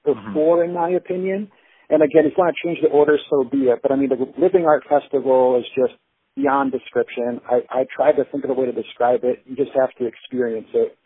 [0.05, 0.33] or Mhm.
[0.33, 1.51] four, in my opinion.
[1.89, 3.79] And again, if you want to change the order, so be it.
[3.83, 5.93] But I mean, the Living Art Festival is just
[6.35, 7.41] beyond description.
[7.49, 9.43] I, I tried to think of a way to describe it.
[9.45, 10.97] You just have to experience it.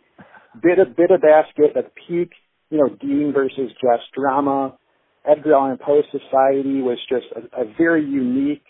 [0.62, 2.32] Bit of bid-a-basket at peak,
[2.70, 4.78] you know, Dean versus Jess drama.
[5.26, 8.64] Edgar Allan Poe Society was just a, a very unique,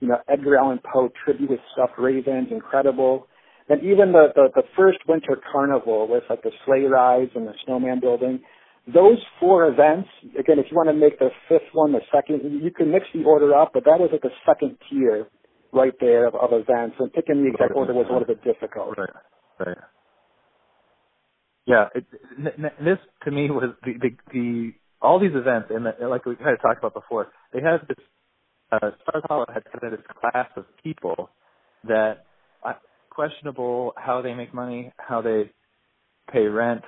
[0.00, 3.26] you know, Edgar Allan Poe tribute with stuffed ravens, incredible.
[3.68, 7.54] And even the, the, the first winter carnival with like the sleigh rides and the
[7.64, 8.40] snowman building,
[8.86, 12.70] those four events, again, if you want to make the fifth one the second, you
[12.70, 15.26] can mix the order up, but that was like the second tier
[15.72, 16.96] right there of, of events.
[16.98, 18.98] And picking the exact order was a little bit difficult.
[18.98, 19.08] Right.
[19.58, 19.76] Right.
[21.66, 22.04] Yeah, it,
[22.38, 26.26] n- n- this to me was the the, the all these events, and the, like
[26.26, 27.96] we kind of talked about before, they have this
[28.72, 31.30] uh, Stars Hollow had kind of this class of people
[31.84, 32.26] that
[32.66, 32.74] uh,
[33.14, 35.50] questionable how they make money, how they
[36.32, 36.82] pay rent,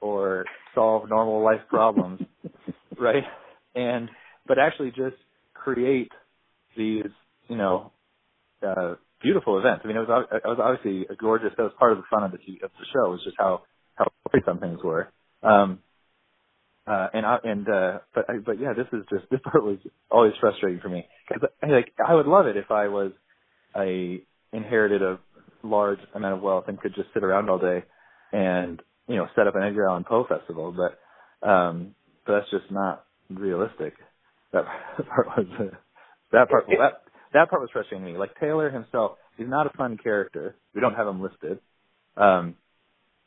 [0.00, 2.20] or solve normal life problems,
[2.98, 3.24] right?
[3.74, 4.08] And
[4.46, 5.16] but actually just
[5.54, 6.10] create
[6.76, 7.10] these,
[7.48, 7.92] you know,
[8.66, 9.82] uh, beautiful events.
[9.84, 11.50] I mean, it was it was obviously a gorgeous.
[11.56, 13.62] That was part of the fun of the of the show was just how
[13.94, 15.10] how great some things were.
[15.42, 15.80] Um,
[16.86, 19.78] uh, and I, and uh, but I, but yeah, this is just this part was
[20.10, 23.12] always frustrating for me because like I would love it if I was
[23.76, 25.18] a inherited a
[25.62, 27.84] large amount of wealth and could just sit around all day
[28.32, 31.94] and you know set up an Edgar Allan Poe festival, but um,
[32.26, 33.94] but that's just not realistic.
[34.52, 34.64] That
[34.96, 35.76] part was uh,
[36.32, 38.18] that part that that part was frustrating to me.
[38.18, 40.56] Like Taylor himself, he's not a fun character.
[40.74, 41.60] We don't have him listed.
[42.16, 42.56] Um,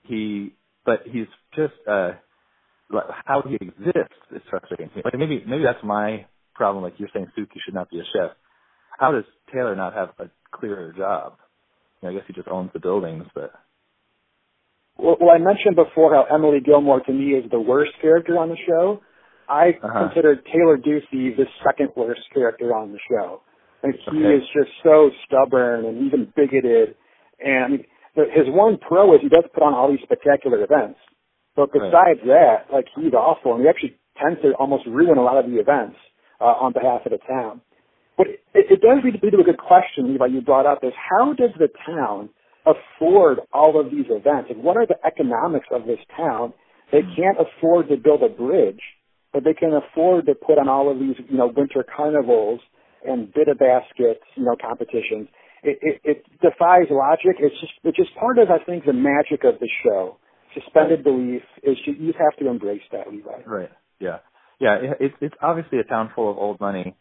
[0.03, 0.53] he,
[0.85, 2.11] but he's just uh,
[2.89, 4.89] like, how he exists is frustrating.
[4.89, 5.01] to me.
[5.05, 6.83] Like maybe maybe that's my problem.
[6.83, 8.31] Like you're saying, Sookie should not be a chef.
[8.99, 11.37] How does Taylor not have a clearer job?
[12.05, 13.51] I guess he just owns the buildings, but
[14.97, 18.49] Well, well, I mentioned before how Emily Gilmore to me is the worst character on
[18.49, 19.01] the show.
[19.47, 20.07] I Uh-huh.
[20.07, 23.41] consider Taylor Ducey the second worst character on the show.
[23.83, 24.35] Like he Okay.
[24.35, 26.95] is just so stubborn and even bigoted.
[27.39, 27.85] And I mean,
[28.31, 30.99] his one pro is he does put on all these spectacular events.
[31.55, 31.81] But Right.
[31.91, 35.49] besides that, like he's awful, and he actually tends to almost ruin a lot of
[35.51, 35.97] the events
[36.39, 37.61] uh, on behalf of the town.
[38.17, 41.33] But it, it does lead to a good question, Levi, you brought up is how
[41.33, 42.29] does the town
[42.65, 44.49] afford all of these events?
[44.49, 46.53] And what are the economics of this town
[46.93, 47.21] They mm-hmm.
[47.21, 48.81] can't afford to build a bridge,
[49.33, 52.61] but they can afford to put on all of these, you know, winter carnivals
[53.05, 55.27] and bid-a-baskets, you know, competitions.
[55.63, 57.37] It, it, it defies logic.
[57.39, 60.17] It's just, it's just part of, I think, the magic of the show.
[60.53, 63.41] Suspended belief is you, you have to embrace that, Levi.
[63.45, 63.71] Right.
[63.99, 64.19] Yeah.
[64.59, 64.77] Yeah.
[64.99, 66.95] It, it's obviously a town full of old money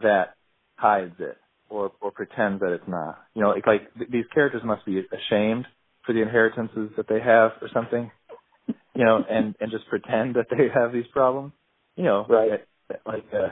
[0.00, 0.34] that
[0.76, 1.36] hides it
[1.68, 3.18] or or pretends that it's not.
[3.34, 5.66] You know, like, like th- these characters must be ashamed
[6.04, 8.10] for the inheritances that they have or something.
[8.94, 11.52] You know, and and just pretend that they have these problems.
[11.96, 12.64] You know, Right.
[13.04, 13.48] Like, uh,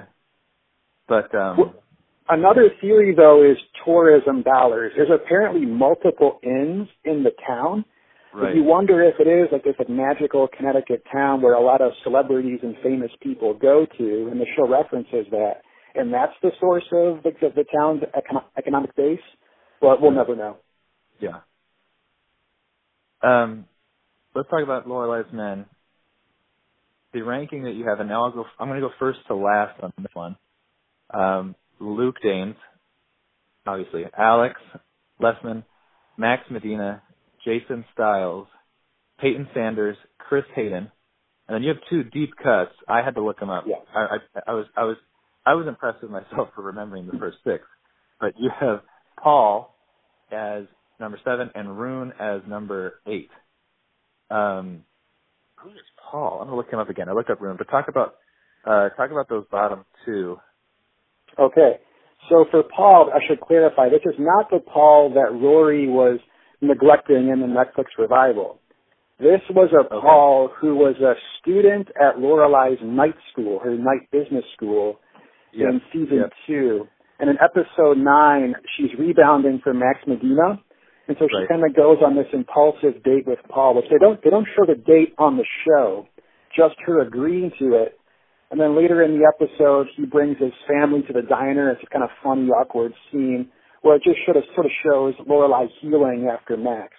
[1.08, 1.74] but um, Well,
[2.28, 4.92] Another theory, though, is tourism dollars.
[4.96, 7.84] There's apparently multiple inns in the town.
[8.32, 8.48] right.
[8.48, 11.82] But you wonder if it is like this like magical Connecticut town where a lot
[11.82, 15.62] of celebrities and famous people go to, and the show references that,
[15.94, 19.20] and that's the source of the, the, the town's econo- economic base.
[19.80, 20.56] But we'll never know.
[21.20, 21.40] Yeah.
[23.22, 23.66] Um,
[24.34, 25.66] let's talk about Lorelai's men.
[27.12, 28.44] The ranking that you have, and now I'll go.
[28.58, 30.36] I'm going to go first to last on this one.
[31.12, 32.56] Um, Luke Danes,
[33.66, 34.04] obviously.
[34.18, 34.60] Alex
[35.20, 35.64] Lessman,
[36.16, 37.02] Max Medina,
[37.44, 38.48] Jason Stiles,
[39.20, 40.90] Peyton Sanders, Chris Hayden,
[41.48, 42.72] and then you have two deep cuts.
[42.88, 43.64] I had to look them up.
[43.66, 43.76] Yeah.
[43.94, 44.96] I, I, I was I was
[45.46, 47.64] I was impressed with myself for remembering the first six.
[48.20, 48.80] But you have
[49.22, 49.74] Paul
[50.32, 50.64] as
[50.98, 53.30] number seven and Rune as number eight.
[54.30, 54.84] Um,
[55.56, 55.76] who is
[56.10, 56.38] Paul?
[56.40, 57.08] I'm gonna look him up again.
[57.08, 58.14] I looked up Rune, but talk about
[58.64, 60.36] uh, talk about those bottom two.
[61.38, 61.78] Okay.
[62.30, 66.18] So for Paul, I should clarify, this is not the Paul that Rory was
[66.62, 68.60] neglecting in the Netflix revival.
[69.18, 70.00] This was a Okay.
[70.00, 74.98] Paul who was a student at Lorelai's night school, her night business school,
[75.56, 76.32] in season Yep.
[76.46, 76.88] two.
[77.20, 80.60] And in episode nine, she's rebounding for Max Medina.
[81.06, 81.48] And so she Right.
[81.48, 84.64] kind of goes on this impulsive date with Paul, which they don't, they don't show
[84.64, 86.06] the date on the show,
[86.56, 87.98] just her agreeing to it.
[88.50, 91.70] And then later in the episode, he brings his family to the diner.
[91.70, 93.48] It's a kind of funny, awkward scene
[93.82, 96.94] where it just sort of, sort of shows Lorelai healing after Max.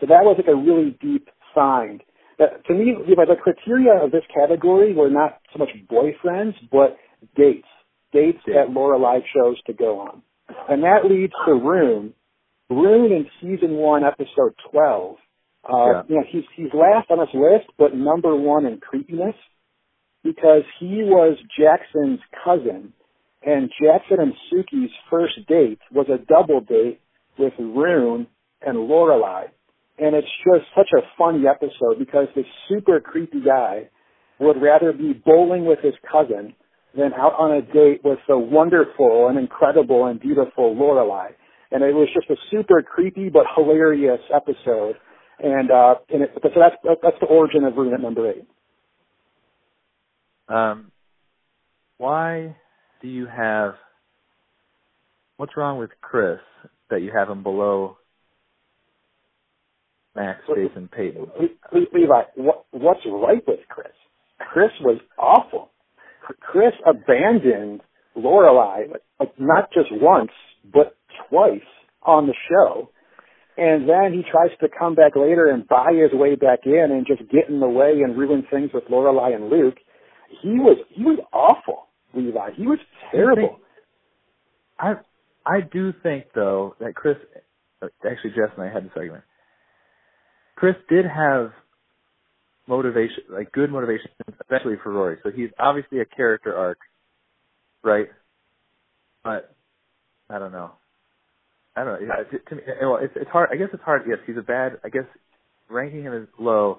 [0.00, 2.00] So that was like a really deep sign.
[2.38, 6.96] That, to me, the criteria of this category were not so much boyfriends, but
[7.36, 7.68] dates.
[8.14, 10.22] Dates that Lorelai chose to go on.
[10.68, 12.14] And that leads to Rune.
[12.70, 15.16] Rune in season one, episode 12.
[15.64, 16.02] Uh, Yeah.
[16.08, 19.34] you know, he's, he's last on this list, but number one in creepiness
[20.22, 22.92] because he was Jackson's cousin.
[23.46, 27.00] And Jackson and Sookie's first date was a double date
[27.38, 28.26] with Rune
[28.62, 29.48] and Lorelai.
[29.98, 33.90] And it's just such a funny episode because this super creepy guy
[34.40, 36.54] would rather be bowling with his cousin
[36.96, 41.30] than out on a date with the wonderful and incredible and beautiful Lorelai.
[41.70, 44.96] And it was just a super creepy but hilarious episode.
[45.40, 48.46] And uh, and it, so that's that's the origin of Rune at number eight.
[50.48, 50.92] Um,
[51.98, 52.56] why
[53.02, 53.74] do you have?
[55.36, 56.38] What's wrong with Chris
[56.90, 57.96] that you have him below
[60.14, 61.26] Max, Jason, Peyton?
[61.40, 63.88] Le- Le- Levi, what, what's right with Chris?
[64.38, 65.70] Chris was awful.
[66.40, 67.80] Chris abandoned
[68.16, 70.30] Lorelai, like, not just once,
[70.72, 70.96] but
[71.28, 71.60] twice
[72.02, 72.90] on the show.
[73.56, 77.06] And then he tries to come back later and buy his way back in and
[77.06, 79.76] just get in the way and ruin things with Lorelai and Luke.
[80.42, 82.50] He was he was awful, Levi.
[82.56, 82.80] He was
[83.12, 83.60] terrible.
[84.78, 84.94] I
[85.46, 87.16] I do think though that Chris,
[87.80, 89.22] uh, actually Jess and I had this argument.
[90.56, 91.52] Chris did have
[92.66, 95.18] motivation, like good motivation, especially for Rory.
[95.22, 96.78] So he's obviously a character arc,
[97.82, 98.08] right?
[99.22, 99.54] But
[100.30, 100.72] I don't know.
[101.76, 102.06] I don't know.
[102.06, 103.50] Yeah, to, me, eh, well, it's it's hard.
[103.52, 104.02] I guess it's hard.
[104.08, 104.78] Yes, he's a bad.
[104.84, 105.04] I guess
[105.68, 106.78] ranking him as low.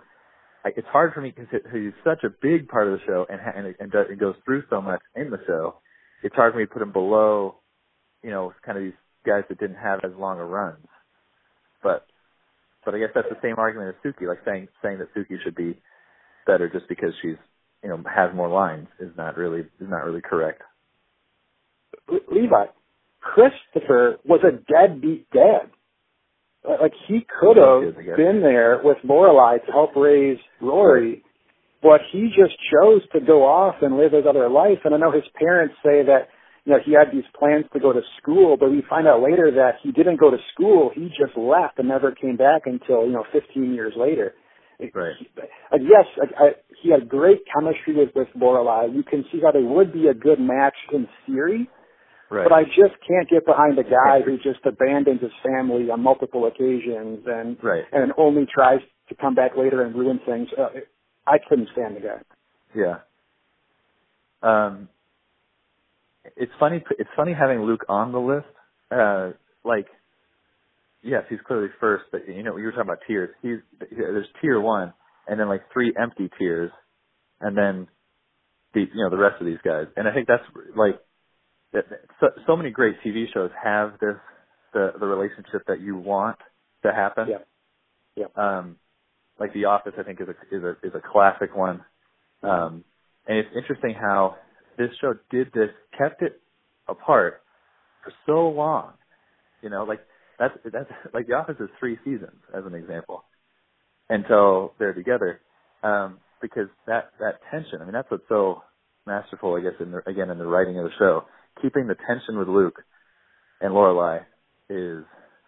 [0.63, 3.39] Like it's hard for me because he's such a big part of the show and
[3.41, 5.75] and and, does, and goes through so much in the show.
[6.23, 7.55] It's hard for me to put him below,
[8.23, 8.93] you know, kind of these
[9.25, 10.87] guys that didn't have as long a runs.
[11.83, 12.07] But
[12.85, 15.55] but I guess that's the same argument as Sookie, like saying saying that Sookie should
[15.55, 15.77] be
[16.45, 17.37] better just because she's
[17.83, 20.61] you know has more lines is not really is not really correct.
[22.07, 22.65] Levi,
[23.21, 25.71] Christopher was a deadbeat dad.
[26.63, 31.23] Like he could He is, I have been there with Lorelai to help raise Rory,
[31.81, 34.79] but he just chose to go off and live his other life.
[34.83, 36.29] And I know his parents say that
[36.65, 39.51] you know he had these plans to go to school, but we find out later
[39.51, 40.91] that he didn't go to school.
[40.93, 44.33] He just left and never came back until you know 15 years later.
[44.93, 45.15] Right.
[45.71, 46.49] Uh, yes, I, I,
[46.83, 48.93] he had great chemistry with with Lorelai.
[48.93, 51.69] You can see how they would be a good match in theory.
[52.29, 52.47] Right.
[52.49, 56.47] But I just can't get behind a guy who just abandons his family on multiple
[56.47, 57.83] occasions and right.
[57.93, 60.49] and only tries to come back later and ruin things.
[60.57, 60.69] Uh,
[61.27, 62.21] I couldn't stand the guy.
[62.75, 62.97] Yeah.
[64.41, 64.89] Um,
[66.35, 66.83] it's funny.
[66.99, 68.47] It's funny having Luke on the list.
[68.91, 69.31] Uh,
[69.63, 69.87] like,
[71.03, 73.29] yes, he's clearly first, but you know, you were talking about tiers.
[73.41, 73.57] He's
[73.91, 74.93] there's tier one,
[75.27, 76.71] and then like three empty tiers,
[77.41, 77.87] and then
[78.73, 79.87] the you know the rest of these guys.
[79.95, 80.43] And I think that's
[80.75, 80.99] like
[81.73, 81.85] that.
[82.19, 84.15] So, so many great TV shows have this
[84.73, 86.37] the the relationship that you want
[86.83, 87.27] to happen.
[87.29, 87.37] Yeah.
[88.15, 88.27] Yeah.
[88.35, 88.77] Um,
[89.39, 91.83] like The Office, I think is a is a is a classic one.
[92.43, 92.83] Um,
[93.27, 94.35] and it's interesting how
[94.77, 96.41] this show did this, kept it
[96.87, 97.41] apart
[98.03, 98.93] for so long.
[99.61, 99.99] You know, like
[100.39, 103.23] that's that's like The Office is three seasons as an example
[104.09, 105.41] until they're together.
[105.83, 108.61] Um, because that that tension, I mean, that's what's so
[109.07, 111.23] masterful, I guess, in the, again in the writing of the show.
[111.61, 112.83] Keeping the tension with Luke
[113.61, 114.21] and Lorelai
[114.69, 115.05] is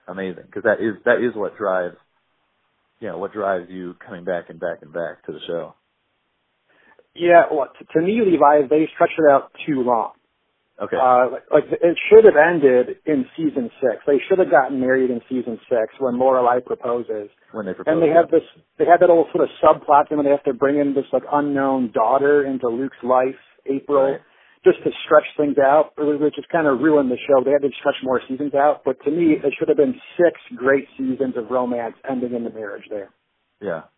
[0.07, 1.97] amazing because that is that is what drives
[2.99, 5.75] you know what drives you coming back and back and back to the show.
[7.17, 10.11] Yeah, well, to, to me, Levi, they stretched it out too long.
[10.79, 10.95] Okay.
[10.95, 13.97] Uh, like, like it should have ended in season six.
[14.05, 17.29] They should have gotten married in season six when Lorelai proposes.
[17.51, 17.91] when they propose.
[17.91, 18.43] And they have this,
[18.77, 21.05] they had that little sort of subplot thing where they have to bring in this
[21.11, 24.21] like unknown daughter into Luke's life, April, Right.
[24.63, 27.43] just to stretch things out, which just kind of ruined the show.
[27.43, 28.83] They had to stretch more seasons out.
[28.85, 32.51] But to me, it should have been six great seasons of romance ending in the
[32.51, 33.09] marriage there.
[33.59, 33.89] Yeah.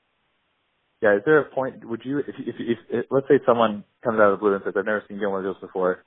[1.01, 1.15] Yeah.
[1.15, 1.87] Is there a point?
[1.87, 4.63] Would you, if, if, if, if let's say someone comes out of the blue and
[4.63, 6.03] says, "I've never seen Gilmore Girls before,"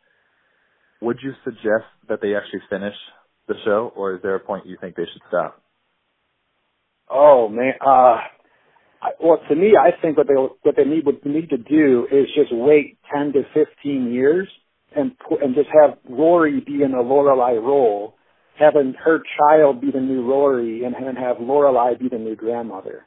[1.00, 2.94] would you suggest that they actually finish
[3.48, 5.60] the show, or is there a point you think they should stop?
[7.10, 8.18] Oh man, uh,
[9.20, 12.26] well, to me, I think what they what they need they need to do is
[12.34, 14.48] just wait ten to fifteen years
[14.96, 18.14] and pu- and just have Rory be in a Lorelai role,
[18.58, 23.06] having her child be the new Rory, and then have Lorelai be the new grandmother.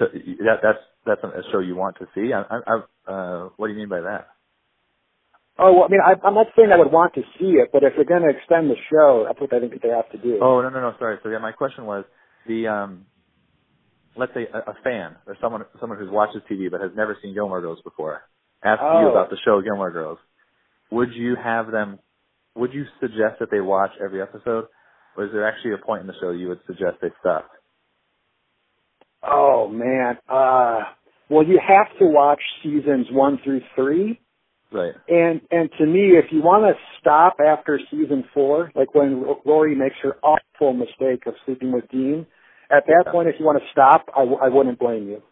[0.00, 2.32] So that that's that's a show you want to see.
[2.32, 4.28] I, I, I, uh, what do you mean by that?
[5.58, 7.82] Oh, well, I mean, I, I'm not saying I would want to see it, but
[7.82, 10.16] if they're going to extend the show, that's what I think that they have to
[10.16, 10.38] do.
[10.40, 11.18] Oh no no no sorry.
[11.22, 12.04] So yeah, my question was
[12.48, 13.04] the um,
[14.16, 17.34] let's say a, a fan or someone someone who's watches TV but has never seen
[17.34, 18.22] Gilmore Girls before
[18.64, 19.10] asks you Oh.
[19.10, 20.18] about the show Gilmore Girls.
[20.90, 21.98] Would you have them?
[22.56, 24.64] Would you suggest that they watch every episode,
[25.16, 27.50] or is there actually a point in the show you would suggest they stop?
[29.22, 30.80] Oh man, uh,
[31.28, 34.20] well, you have to watch seasons one through three.
[34.72, 34.94] Right.
[35.08, 39.74] And and to me, if you want to stop after season four, like when Rory
[39.74, 42.26] makes her awful mistake of sleeping with Dean,
[42.70, 43.12] at that Yeah.
[43.12, 45.22] point, if you want to stop, I, w- I wouldn't blame you.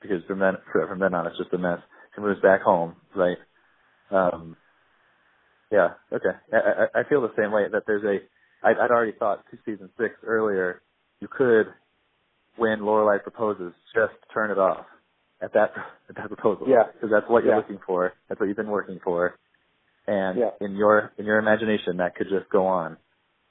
[0.00, 1.78] Because from then from then on, it's just a mess.
[2.14, 3.38] She moves back home, right?
[4.10, 4.56] Um,
[5.70, 5.94] yeah.
[6.12, 6.36] Okay.
[6.52, 7.66] I, I, I feel the same way.
[7.70, 8.18] That there's a.
[8.66, 10.82] I, I'd already thought to season six earlier.
[11.20, 11.66] You could,
[12.56, 14.86] when Lorelai proposes, just turn it off
[15.42, 15.72] at that
[16.08, 16.66] at that proposal.
[16.68, 16.84] Yeah.
[16.92, 17.58] Because that's what you're Yeah.
[17.58, 18.12] looking for.
[18.28, 19.34] That's what you've been working for.
[20.06, 20.50] And Yeah.
[20.60, 22.96] in your in your imagination, that could just go on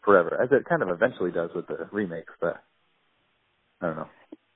[0.02, 2.34] forever, as it kind of eventually does with the remakes.
[2.40, 2.62] But
[3.82, 4.10] I don't know.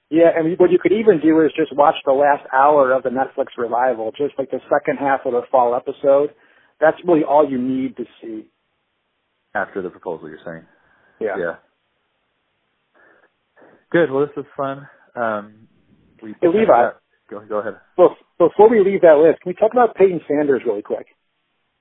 [0.09, 3.09] Yeah, and what you could even do is just watch the last hour of the
[3.09, 6.33] Netflix revival, just like the second half of the fall episode.
[6.79, 8.45] That's really all you need to see.
[9.53, 10.65] After the proposal, you're saying.
[11.19, 11.37] Yeah.
[11.37, 11.55] Yeah.
[13.91, 14.11] Good.
[14.11, 14.87] Well, this was fun.
[15.15, 15.67] Um,
[16.21, 16.89] we Hey, Levi.
[17.29, 17.75] Go go ahead.
[17.97, 21.07] Well, before we leave that list, can we talk about Peyton Sanders really quick?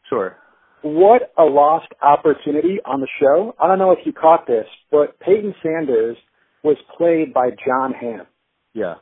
[0.08, 0.36] Sure.
[0.82, 3.54] what a lost opportunity on the show.
[3.60, 6.16] I don't know if you caught this, but Peyton Sanders
[6.62, 8.26] was played by John Hamm.
[8.72, 8.94] Yeah.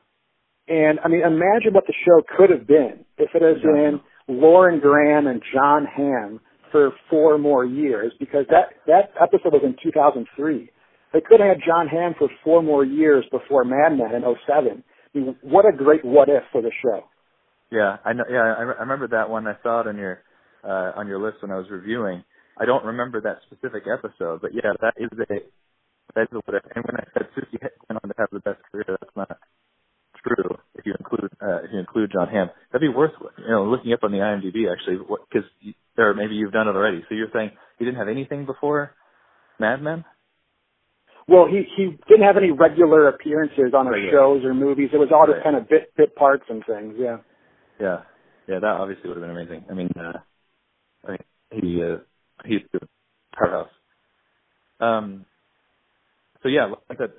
[0.66, 4.80] And I mean, imagine what the show could have been if it had been Lauren
[4.80, 6.40] Graham and John Hamm
[6.72, 10.70] for four more years, because that that episode was in 2003.
[11.14, 14.82] They could have had John Hamm for four more years before Mad Men in 07.
[15.14, 17.04] I mean, what a great what if for the show.
[17.70, 17.98] Yeah.
[18.04, 18.24] I know.
[18.28, 18.42] Yeah.
[18.42, 19.46] I, I remember that one.
[19.46, 20.18] I saw it on your
[20.64, 22.24] uh, on your list when I was reviewing.
[22.58, 25.34] I don't remember that specific episode, but yeah, that is a
[26.16, 26.64] that's a what if.
[26.74, 29.38] And when I said Susie went on to have the best career, that's not
[30.26, 30.58] true.
[30.74, 33.92] If you include uh, if you include John Hamm, that'd be worth you know looking
[33.92, 35.48] up on the IMDb actually because
[35.96, 37.04] or maybe you've done it already.
[37.08, 38.94] So you're saying he didn't have anything before
[39.60, 40.04] Mad Men?
[41.28, 44.12] Well, he he didn't have any regular appearances on his Regular.
[44.12, 44.90] shows or movies.
[44.92, 45.44] It was all just Right.
[45.44, 46.96] kind of bit bit parts and things.
[46.98, 47.18] Yeah.
[47.80, 48.02] Yeah,
[48.48, 49.64] yeah, that obviously would have been amazing.
[49.70, 50.18] I mean, uh,
[51.06, 51.20] I mean,
[51.62, 51.98] he uh,
[52.44, 52.80] he's the
[53.38, 53.70] powerhouse.
[54.80, 55.26] Um,
[56.42, 57.12] so yeah, like I said,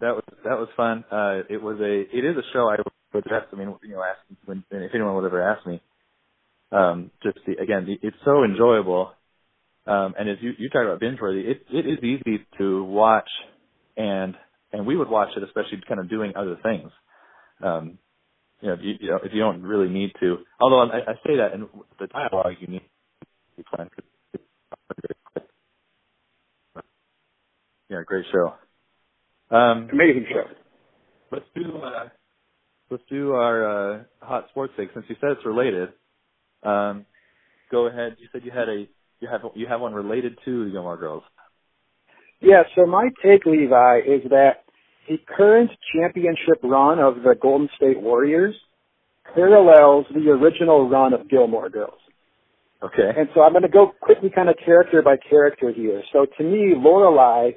[0.00, 1.04] that was that was fun.
[1.10, 2.76] Uh, it was a it is a show I
[3.14, 3.48] would ask.
[3.52, 5.82] I mean, you know, ask when if anyone would ever ask me.
[6.72, 9.12] Um, just the, again, the, it's so enjoyable.
[9.86, 13.28] Um, and as you you talk about binge worthy, it it is easy to watch
[13.96, 14.34] and
[14.72, 16.90] and we would watch it, especially kind of doing other things.
[17.62, 17.98] Um,
[18.60, 20.38] you know, if you, you know, if you don't really need to.
[20.60, 21.66] Although I, I say that in
[21.98, 22.82] the dialogue, you need
[23.56, 23.88] to.
[27.90, 28.54] Yeah, great show.
[29.54, 30.44] Um, Amazing show.
[31.30, 32.08] Let's do uh,
[32.90, 34.90] let's do our uh, hot sports take.
[34.94, 35.90] Since you said it's related,
[36.62, 37.04] um,
[37.70, 38.16] go ahead.
[38.18, 38.86] You said you had a
[39.22, 41.22] you have you have one related to the Gilmore Girls.
[42.40, 42.64] Yeah.
[42.74, 44.64] So my take, Levi, is that
[45.08, 48.54] the current championship run of the Golden State Warriors
[49.34, 51.98] parallels the original run of Gilmore Girls.
[52.82, 53.10] Okay.
[53.16, 56.02] And so I'm going to go quickly kind of character by character here.
[56.12, 57.54] So to me, Lorelai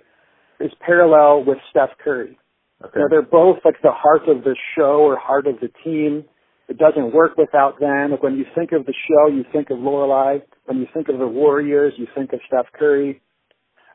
[0.59, 2.38] is parallel with Steph Curry.
[2.84, 2.91] Okay.
[2.95, 6.26] You know, they're both like the heart of the show or heart of the team.
[6.68, 8.11] It doesn't work without them.
[8.11, 10.41] Like when you think of the show, you think of Lorelai.
[10.66, 13.22] When you think of the Warriors, you think of Steph Curry.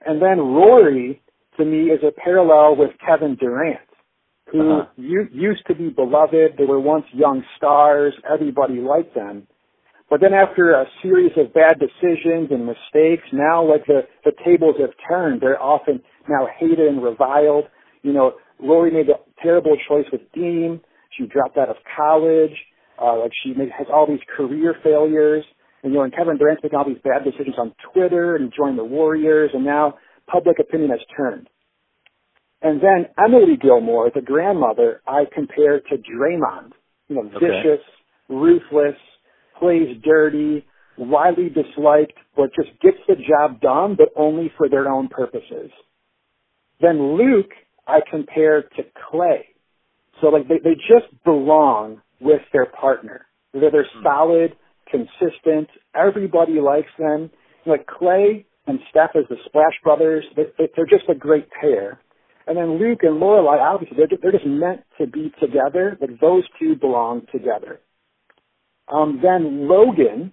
[0.07, 1.21] And then Rory,
[1.59, 3.81] to me, is a parallel with Kevin Durant,
[4.51, 4.87] who Uh-huh.
[4.97, 6.57] u- used to be beloved.
[6.57, 8.15] They were once young stars.
[8.29, 9.47] Everybody liked them.
[10.09, 14.77] But then after a series of bad decisions and mistakes, now like the, the tables
[14.81, 15.41] have turned.
[15.41, 17.67] They're often now hated and reviled.
[18.03, 20.81] You know, Rory made a terrible choice with Dean.
[21.17, 22.57] She dropped out of college.
[23.01, 25.45] Uh, like she made, has all these career failures.
[25.83, 28.79] And, you know, and Kevin Durant's making all these bad decisions on Twitter and joined
[28.79, 29.95] the Warriors, and now
[30.31, 31.49] public opinion has turned.
[32.63, 36.73] And then Emily Gilmore, the grandmother, I compare to Draymond.
[37.09, 37.47] You know, Okay.
[37.47, 37.81] vicious,
[38.29, 38.97] ruthless,
[39.59, 40.67] plays dirty,
[40.99, 45.71] widely disliked, but just gets the job done, but only for their own purposes.
[46.81, 47.53] Then Luke,
[47.87, 49.47] I compare to Clay.
[50.21, 53.27] So like they, they just belong with their partner.
[53.53, 54.55] They're, they're solid,
[54.91, 55.69] consistent.
[55.95, 57.31] Everybody likes them.
[57.67, 62.01] Like Clay and Steph as the Splash Brothers, they, they, they're just a great pair.
[62.47, 65.97] And then Luke and Lorelai, obviously, they're, they're just meant to be together.
[66.01, 67.81] Like those two belong together.
[68.93, 70.33] Um, then Logan,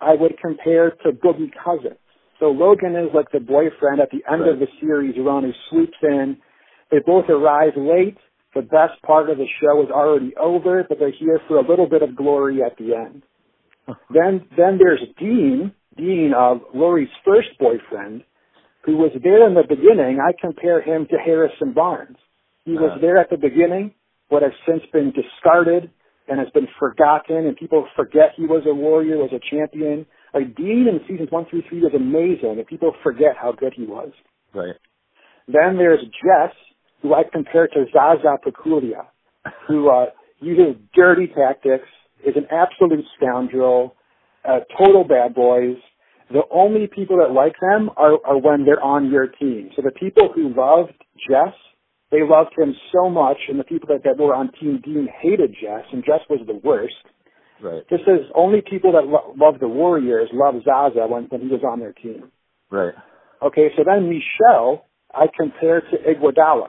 [0.00, 1.98] I would compare to Boogie Cousins.
[2.40, 4.50] So Logan is like the boyfriend at the end Right.
[4.50, 6.36] of the series run who swoops in.
[6.90, 8.18] They both arrive late.
[8.54, 11.88] The best part of the show is already over, but they're here for a little
[11.88, 13.22] bit of glory at the end.
[14.10, 18.22] then, then there's Dean, Dean of Rory's first boyfriend,
[18.86, 20.20] who was there in the beginning.
[20.20, 22.16] I compare him to Harrison Barnes.
[22.64, 22.98] He was Uh.
[22.98, 23.92] there at the beginning,
[24.30, 25.90] but has since been discarded
[26.28, 30.06] and has been forgotten, and people forget he was a warrior, was a champion.
[30.32, 33.84] Like Dean in seasons one through three was amazing, and people forget how good he
[33.84, 34.10] was.
[34.54, 34.76] Right.
[35.46, 36.54] Then there's Jess,
[37.04, 39.04] who I compare to Zaza Pachulia,
[39.68, 40.06] who uh,
[40.40, 41.84] uses dirty tactics,
[42.26, 43.94] is an absolute scoundrel,
[44.48, 45.76] uh, total bad boys.
[46.32, 49.68] The only people that like them are, are when they're on your team.
[49.76, 50.94] So the people who loved
[51.28, 51.52] Jess,
[52.10, 55.54] they loved him so much, and the people that, that were on Team Dean hated
[55.60, 56.94] Jess, and Jess was the worst.
[57.60, 57.82] Right.
[57.90, 61.60] Just as only people that lo- love the Warriors love Zaza when, when he was
[61.68, 62.32] on their team.
[62.70, 62.94] Right.
[63.42, 66.68] Okay, so then Michel, I compare to Iguodala.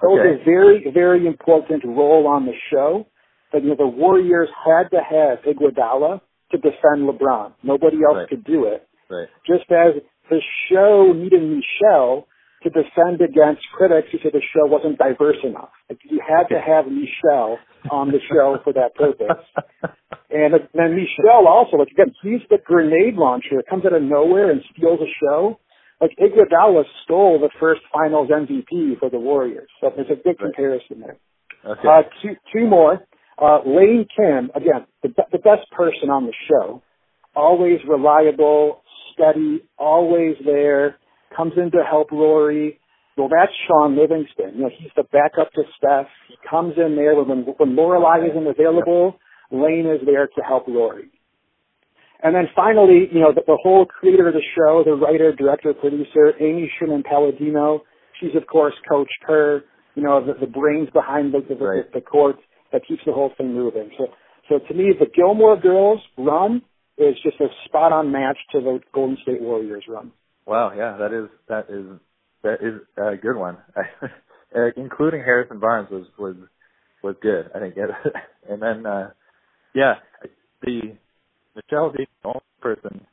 [0.00, 0.40] Holds Okay.
[0.40, 3.06] a very, very important role on the show.
[3.52, 6.20] But you know, the Warriors had to have Iguodala
[6.52, 7.52] to defend LeBron.
[7.62, 8.28] Nobody else Right.
[8.28, 8.86] could do it.
[9.08, 9.28] Right.
[9.46, 9.94] Just as
[10.28, 12.26] the show needed Michel
[12.62, 15.70] to defend against critics who said the show wasn't diverse enough.
[15.88, 17.58] Like you had to have Michel
[17.90, 19.44] on the show for that purpose.
[20.28, 24.60] And then Michel also, like again, he's the grenade launcher comes out of nowhere and
[24.76, 25.60] steals a show.
[26.00, 29.68] Like Iguodala stole the first Finals MVP for the Warriors.
[29.80, 30.38] So there's a Right.
[30.38, 31.16] comparison there.
[31.64, 31.88] okay.
[31.88, 33.00] Uh, two, two more.
[33.40, 36.82] Uh, Lane Kim, again, the, the best person on the show.
[37.34, 38.82] Always reliable,
[39.12, 40.96] steady, always there,
[41.36, 42.78] comes in to help Rory.
[43.16, 44.52] Well, that's Shaun Livingston.
[44.56, 46.06] You know, he's the backup to Steph.
[46.28, 49.18] He comes in there when, when Lorelai isn't available.
[49.50, 51.08] Lane is there to help Rory.
[52.22, 55.74] And then finally, you know, the, the whole creator of the show, the writer, director,
[55.74, 57.82] producer, Amy Sherman Palladino.
[58.20, 59.62] She's of course Coach Kerr,
[59.94, 61.92] you know, the, the brains behind the, the, Right.
[61.92, 62.36] the, court
[62.72, 63.90] that keeps the whole thing moving.
[63.98, 64.06] So,
[64.48, 66.62] so to me, the Gilmore Girls run
[66.96, 70.12] is just a spot on match to the Golden State Warriors run.
[70.46, 70.72] Wow.
[70.76, 70.96] Yeah.
[70.98, 72.00] That is that is
[72.42, 73.58] that is a good one.
[73.76, 76.36] uh, including Harrison Barnes was was
[77.02, 77.50] was good.
[77.54, 77.74] I think.
[78.48, 79.10] and then uh
[79.74, 79.94] yeah,
[80.62, 80.96] the
[81.56, 83.06] Michel the only person,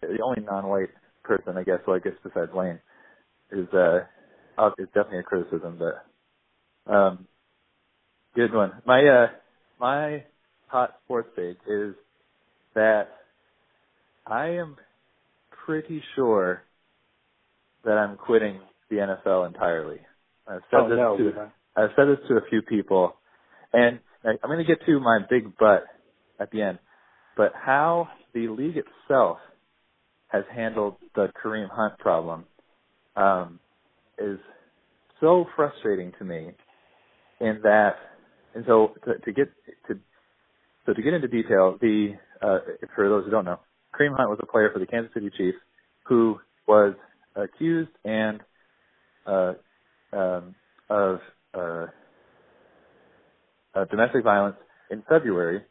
[0.00, 0.88] the only non-white
[1.22, 1.78] person, I guess.
[1.86, 2.80] Well, I guess besides Lane,
[3.52, 4.00] is uh,
[4.78, 7.26] is definitely a criticism, but um,
[8.34, 8.72] good one.
[8.86, 9.26] My uh,
[9.78, 10.24] my
[10.68, 11.94] hot sports take is
[12.74, 13.08] that
[14.26, 14.76] I am
[15.66, 16.62] pretty sure
[17.84, 19.98] that I'm quitting the NFL entirely.
[20.48, 21.46] I've said oh this no, to Levi.
[21.76, 23.16] I've said this to a few people,
[23.72, 25.84] and I'm going to get to my big but
[26.40, 26.78] at the end.
[27.36, 29.38] But how the league itself
[30.28, 32.44] has handled the Kareem Hunt problem
[33.16, 33.60] um,
[34.18, 34.38] is
[35.20, 36.50] so frustrating to me.
[37.38, 37.96] In that,
[38.54, 39.52] and so to, to get
[39.88, 39.98] to
[40.86, 42.58] so to get into detail, the uh,
[42.94, 43.60] for those who don't know,
[43.94, 45.58] Kareem Hunt was a player for the Kansas City Chiefs
[46.04, 46.94] who was
[47.34, 48.40] accused and
[49.26, 49.52] uh,
[50.12, 50.54] um,
[50.88, 51.18] of
[51.54, 51.86] uh,
[53.74, 54.56] uh, domestic violence
[54.90, 55.62] in February,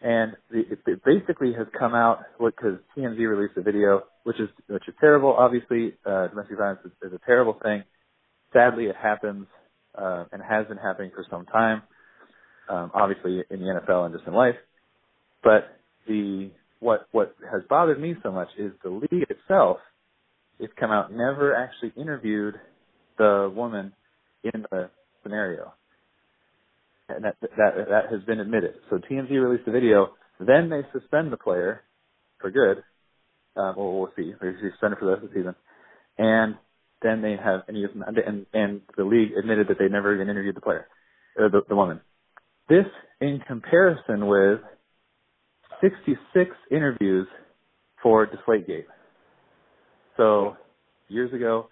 [0.00, 4.86] and it, it basically has come out because TMZ released a video, which is which
[4.86, 5.34] is terrible.
[5.36, 7.82] Obviously, uh, domestic violence is, is a terrible thing.
[8.52, 9.46] Sadly, it happens
[9.96, 11.82] uh, and has been happening for some time.
[12.68, 14.56] Um, obviously, in the NFL and just in life,
[15.42, 19.78] but the what what has bothered me so much is the league itself.
[20.60, 22.54] It's come out never actually interviewed
[23.16, 23.92] the woman
[24.44, 24.90] in the
[25.22, 25.72] scenario
[27.08, 28.74] and that that that has been admitted.
[28.90, 31.82] So TMZ released the video, then they suspend the player
[32.40, 32.82] for good.
[33.56, 34.32] Um, well, we'll see.
[34.40, 35.54] They suspended for the rest of the season,
[36.18, 36.54] and
[37.02, 37.86] then they have and, he,
[38.26, 40.86] and and the league admitted that they never even interviewed the player,
[41.36, 42.00] or the, the woman.
[42.68, 42.86] This
[43.20, 44.60] in comparison with
[45.80, 47.26] 66 interviews
[48.02, 48.84] for Deflategate.
[50.16, 50.56] So
[51.08, 51.68] years ago,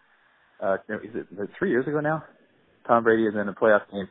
[0.62, 1.26] uh, is it
[1.58, 2.24] three years ago now?
[2.86, 4.08] Tom Brady is in a playoff game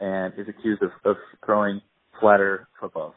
[0.00, 1.80] and is accused of, of throwing
[2.20, 3.14] flatter footballs.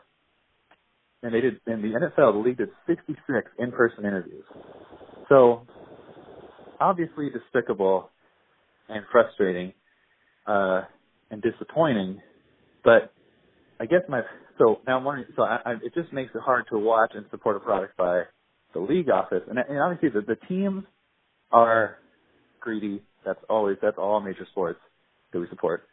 [1.24, 3.18] And they did in the NFL, the league did 66
[3.60, 4.44] in-person interviews.
[5.30, 5.66] So
[6.80, 8.10] obviously despicable
[8.90, 9.74] and frustrating
[10.46, 10.84] uh,
[11.32, 12.22] and disappointing.
[12.84, 13.14] But
[13.80, 14.22] I guess my
[14.58, 15.28] so now I'm wondering.
[15.36, 18.24] So I, I, it just makes it hard to watch and support a product by
[18.74, 20.84] the league office, and, and obviously the, the teams
[21.52, 21.98] are
[22.60, 23.02] greedy.
[23.26, 24.80] That's always that's all major sports
[25.34, 25.84] that we support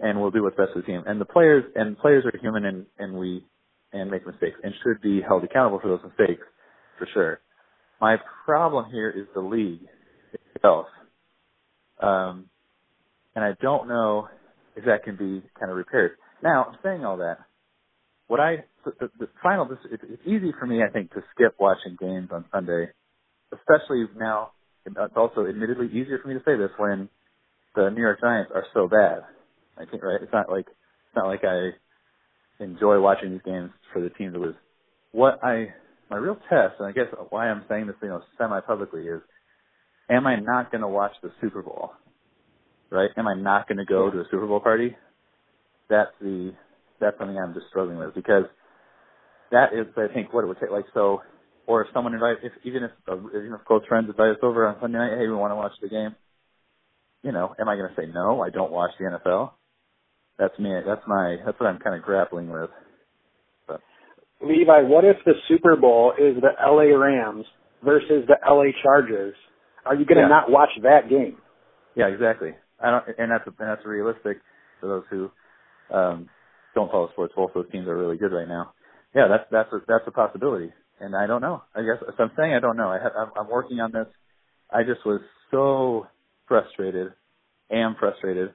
[0.00, 1.02] and we'll do what's best for the team.
[1.06, 3.44] And the players and players are human and, and we
[3.92, 6.42] and make mistakes and should be held accountable for those mistakes
[6.98, 7.40] for sure.
[8.00, 9.80] My problem here is the league
[10.54, 10.86] itself.
[12.00, 12.46] Um,
[13.34, 14.28] and I don't know
[14.76, 16.12] if that can be kind of repaired.
[16.42, 17.38] Now, saying all that.
[18.28, 21.54] What I the, the final this it, it's easy for me I think to skip
[21.58, 22.88] watching games on Sunday,
[23.52, 24.52] especially now.
[24.84, 27.10] It's also admittedly easier for me to say this when
[27.74, 29.22] the New York Giants are so bad.
[29.78, 30.20] I think right.
[30.20, 31.70] It's not like it's not like I
[32.62, 34.54] enjoy watching these games for the team to lose.
[35.12, 35.68] What I
[36.10, 39.20] my real test, and I guess why I'm saying this, you know, semi publicly is,
[40.10, 41.92] am I not going to watch the Super Bowl?
[42.90, 43.10] Right?
[43.16, 44.96] Am I not going to go to a Super Bowl party?
[45.90, 46.52] That's the
[47.00, 48.44] that's something I'm just struggling with because
[49.50, 50.70] that is, I think, what it would take.
[50.70, 51.22] Like so,
[51.66, 54.66] or if someone invite, if even if uh, even if close friends invite us over
[54.66, 56.14] on Sunday night, hey, we want to watch the game.
[57.22, 58.40] You know, am I going to say no?
[58.40, 59.50] I don't watch the NFL
[60.38, 60.70] that's me.
[60.86, 61.36] That's my.
[61.44, 62.70] That's what I'm kind of grappling with.
[63.66, 63.80] But.
[64.40, 67.44] Levi, what if the Super Bowl is the LA Rams
[67.84, 69.34] versus the LA Chargers?
[69.84, 70.28] Are you going to Yeah.
[70.28, 71.38] not watch that game?
[71.94, 72.54] Yeah, exactly.
[72.80, 74.38] I don't, and that's and that's realistic
[74.80, 75.30] for those who
[75.90, 76.28] um,
[76.74, 77.32] don't follow sports.
[77.34, 78.72] Both those teams are really good right now.
[79.14, 81.62] Yeah, that's that's a, that's a possibility, and I don't know.
[81.74, 82.88] I guess if I'm saying I don't know.
[82.88, 84.06] I have, I'm, I'm working on this.
[84.70, 85.20] I just was
[85.50, 86.06] so
[86.46, 87.12] frustrated,
[87.70, 88.50] am frustrated,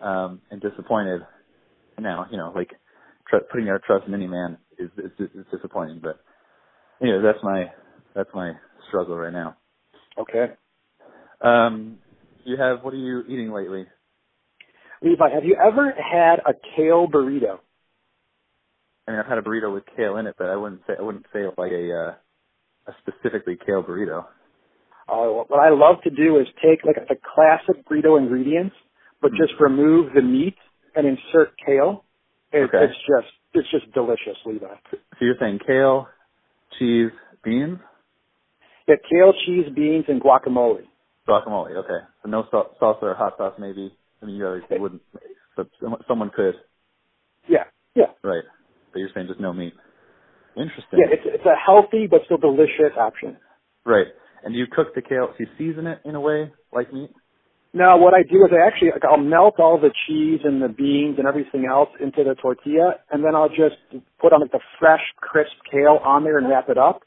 [0.00, 1.22] um, and disappointed.
[1.98, 2.70] Now, you know, like
[3.28, 6.00] tr- putting our trust in any man is, is is disappointing.
[6.02, 6.20] But
[7.00, 7.66] anyway, that's my
[8.14, 8.52] that's my
[8.88, 9.56] struggle right now.
[10.18, 10.46] Okay.
[11.40, 11.98] Um,
[12.44, 13.86] you have what are you eating lately?
[15.02, 17.58] Levi, have you ever had a kale burrito?
[19.06, 21.02] I mean, I've had a burrito with kale in it, but I wouldn't say I
[21.02, 22.14] wouldn't say like a uh,
[22.90, 24.24] a specifically kale burrito.
[25.08, 28.74] Uh, what I love to do is take like the classic burrito ingredients,
[29.20, 29.36] but Mhm.
[29.36, 30.56] just remove the meat
[30.94, 32.04] and insert kale.
[32.52, 32.84] It, Okay.
[32.84, 34.74] It's just it's just delicious, Levi.
[34.90, 36.08] So you're saying kale,
[36.78, 37.10] cheese,
[37.42, 37.78] beans,
[38.86, 40.86] Yeah, kale, cheese, beans, and guacamole.
[41.26, 41.74] guacamole.
[41.76, 43.92] Okay, so no sal- salsa or hot sauce, maybe.
[44.22, 45.02] I mean, you obviously wouldn't,
[45.56, 45.68] but
[46.06, 46.54] someone could,
[47.48, 47.64] Yeah,
[47.94, 48.44] yeah, right?
[48.92, 49.74] But you're saying just no meat.
[50.56, 51.00] Interesting.
[51.00, 51.06] yeah.
[51.10, 53.36] It's it's a healthy but still delicious option.
[53.84, 54.08] Right.
[54.42, 55.28] And do you cook the kale?
[55.36, 57.10] Do you season it in a way like meat?
[57.76, 61.16] Now, what I do is I actually I'll melt all the cheese and the beans
[61.18, 63.76] and everything else into the tortilla, and then I'll just
[64.18, 67.02] put on like the fresh, crisp kale on there and wrap it up.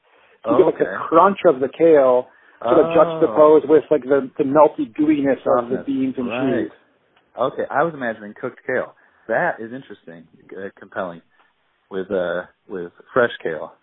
[0.46, 0.84] So you get like Okay.
[0.86, 2.30] the crunch of the kale
[2.62, 2.94] sort of Oh.
[2.94, 6.70] juxtaposed with like the the melty gooiness of the beans and Right.
[6.70, 6.72] cheese.
[7.36, 8.96] Okay, I was imagining cooked kale.
[9.28, 11.24] That is interesting, uh, compelling,
[11.90, 13.74] with uh with fresh kale.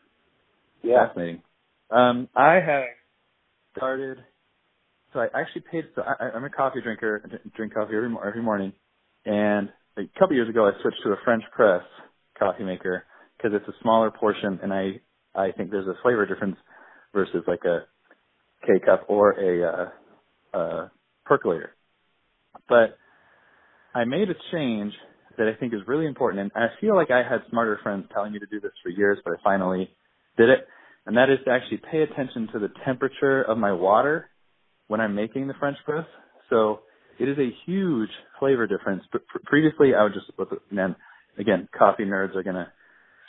[0.83, 1.07] Yeah.
[1.09, 1.43] Fascinating.
[1.91, 2.85] Um, I have
[3.77, 4.25] started.
[5.17, 5.85] So I actually paid.
[5.95, 7.23] So I, I'm a coffee drinker.
[7.57, 8.73] Drink coffee every every morning,
[9.25, 11.83] and a couple years ago I switched to a French press
[12.39, 13.05] coffee maker
[13.37, 15.01] because it's a smaller portion, and I
[15.35, 16.57] I think there's a flavor difference
[17.15, 17.87] versus like a
[18.67, 19.91] K cup or a
[20.55, 20.89] uh, uh,
[21.25, 21.71] percolator.
[22.69, 22.99] But
[23.95, 24.93] I made a change
[25.39, 28.33] that I think is really important, and I feel like I had smarter friends telling
[28.33, 29.89] me to do this for years, but I finally
[30.37, 30.67] did it,
[31.07, 34.29] and that is to actually pay attention to the temperature of my water
[34.89, 36.07] when I'm making the French press.
[36.51, 36.81] So
[37.19, 39.03] it is a huge flavor difference.
[39.13, 40.95] But previously, I would just, put the, and
[41.39, 42.73] again, coffee nerds are gonna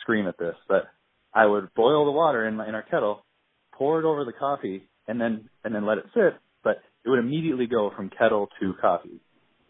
[0.01, 0.87] scream at this, but
[1.33, 3.25] I would boil the water in my in our kettle,
[3.73, 6.39] pour it over the coffee, and then and then let it sit.
[6.63, 9.21] But it would immediately go from kettle to coffee,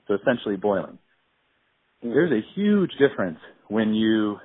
[0.07, 0.97] so essentially boiling.
[2.03, 2.13] Mm.
[2.13, 4.37] There's a huge difference when you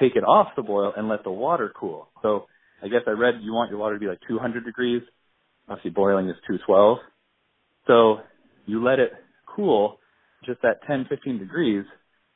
[0.00, 2.08] take it off the boil and let the water cool.
[2.22, 2.46] So
[2.82, 5.02] I guess I read you want your water to be like 200 degrees.
[5.68, 6.98] Obviously boiling is 212.
[7.86, 8.20] So
[8.66, 9.12] you let it
[9.46, 9.98] cool
[10.44, 11.84] just at 10, 15 degrees.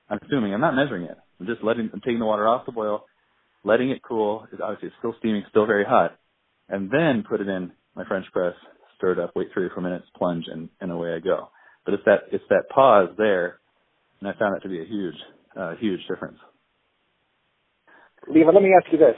[0.09, 1.17] I'm assuming I'm not measuring it.
[1.41, 3.05] I'm just letting, I'm taking the water off the boil,
[3.65, 4.47] letting it cool.
[4.53, 6.19] It's obviously it's still steaming, still very hot,
[6.69, 8.55] and then put it in my French press,
[8.97, 11.51] stir it up, wait three or four minutes, plunge, and, and away I go.
[11.85, 13.59] But it's that it's that pause there,
[14.21, 15.15] and I found that to be a huge,
[15.59, 16.39] uh, huge difference.
[18.29, 19.17] Levi, let me ask you this.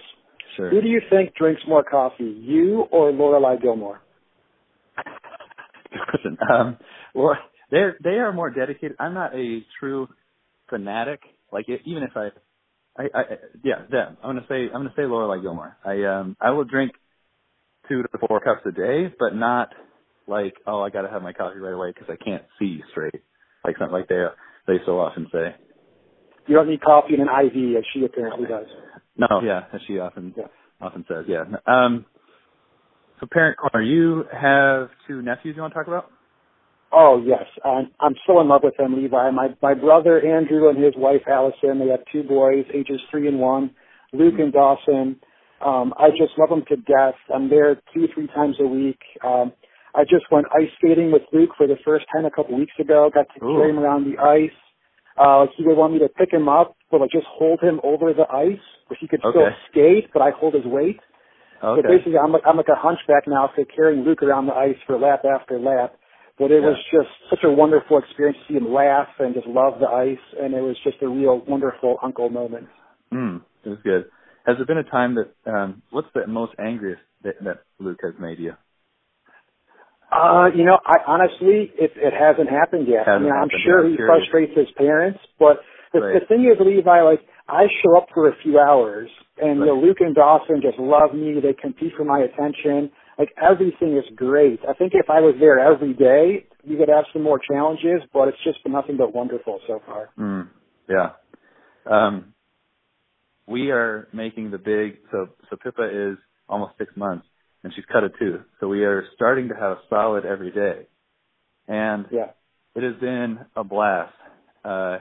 [0.58, 0.70] Sure.
[0.70, 4.00] Who do you think drinks more coffee, you or Lorelai Gilmore?
[5.92, 6.36] Good question.
[6.52, 6.78] Um,
[7.14, 7.36] well,
[7.70, 8.96] they're they are more dedicated.
[8.98, 10.08] I'm not a true
[10.68, 11.20] fanatic.
[11.52, 12.30] Like even if I,
[13.00, 13.22] I, I
[13.62, 14.16] yeah, them.
[14.20, 15.76] I'm gonna say I'm gonna say Lorelai Gilmore.
[15.84, 16.90] I um I will drink
[17.88, 19.68] two to four cups a day, but not
[20.26, 23.22] like oh I got to have my coffee right away because I can't see straight,
[23.64, 24.24] like something like they
[24.66, 25.54] they so often say.
[26.48, 28.66] You don't need coffee in an IV, as she apparently does.
[29.18, 30.44] No, yeah, as she often yeah.
[30.80, 31.44] often says, yeah.
[31.66, 32.06] Um,
[33.20, 36.10] so parent corner, you have two nephews you want to talk about?
[36.90, 39.30] Oh yes, I'm I'm so in love with them, Levi.
[39.30, 41.80] My my brother Andrew and his wife Allison.
[41.80, 43.72] They have two boys, ages three and one.
[44.12, 45.20] Luke and Dawson.
[45.64, 47.18] Um, I just love them to death.
[47.34, 49.00] I'm there two three times a week.
[49.22, 49.52] Um,
[49.94, 53.10] I just went ice skating with Luke for the first time a couple weeks ago.
[53.12, 53.56] Got to Ooh.
[53.56, 54.56] carry him around the ice.
[55.18, 58.12] Uh, he would want me to pick him up, but like just hold him over
[58.12, 59.32] the ice where he could okay.
[59.32, 61.00] still skate, but I hold his weight.
[61.62, 61.82] Okay.
[61.82, 64.76] So basically, I'm like I'm like a hunchback now, for carrying Luke around the ice
[64.86, 65.94] for lap after lap.
[66.38, 66.68] But it yeah.
[66.68, 70.22] was just such a wonderful experience to see him laugh and just love the ice,
[70.40, 72.68] and it was just a real wonderful uncle moment.
[73.12, 74.04] Mm, it was good.
[74.46, 78.14] Has there been a time that um what's the most angriest that, that Luke has
[78.20, 78.52] made you?
[80.10, 83.04] Uh, you know, I honestly, it it hasn't happened yet.
[83.04, 83.98] Hasn't I mean, I'm happened sure yet.
[83.98, 85.58] he frustrates his parents, but
[85.92, 86.20] the, Right.
[86.20, 89.08] the thing is, Levi, like I show up for a few hours,
[89.40, 91.40] and you know, Luke and Dawson just love me.
[91.40, 92.90] They compete for my attention.
[93.18, 94.60] Like everything is great.
[94.68, 98.28] I think if I was there every day, we could have some more challenges, but
[98.28, 100.10] it's just been nothing but wonderful so far.
[100.18, 100.48] Mm,
[100.88, 101.10] yeah.
[101.86, 102.34] Um,
[103.46, 104.98] we are making the big.
[105.10, 106.18] So so Pippa is
[106.48, 107.26] almost six months,
[107.64, 108.42] and she's cut a tooth.
[108.60, 110.86] So we are starting to have a solid every day,
[111.66, 112.30] and Yeah.
[112.74, 114.14] it has been a blast.
[114.64, 114.98] Uh,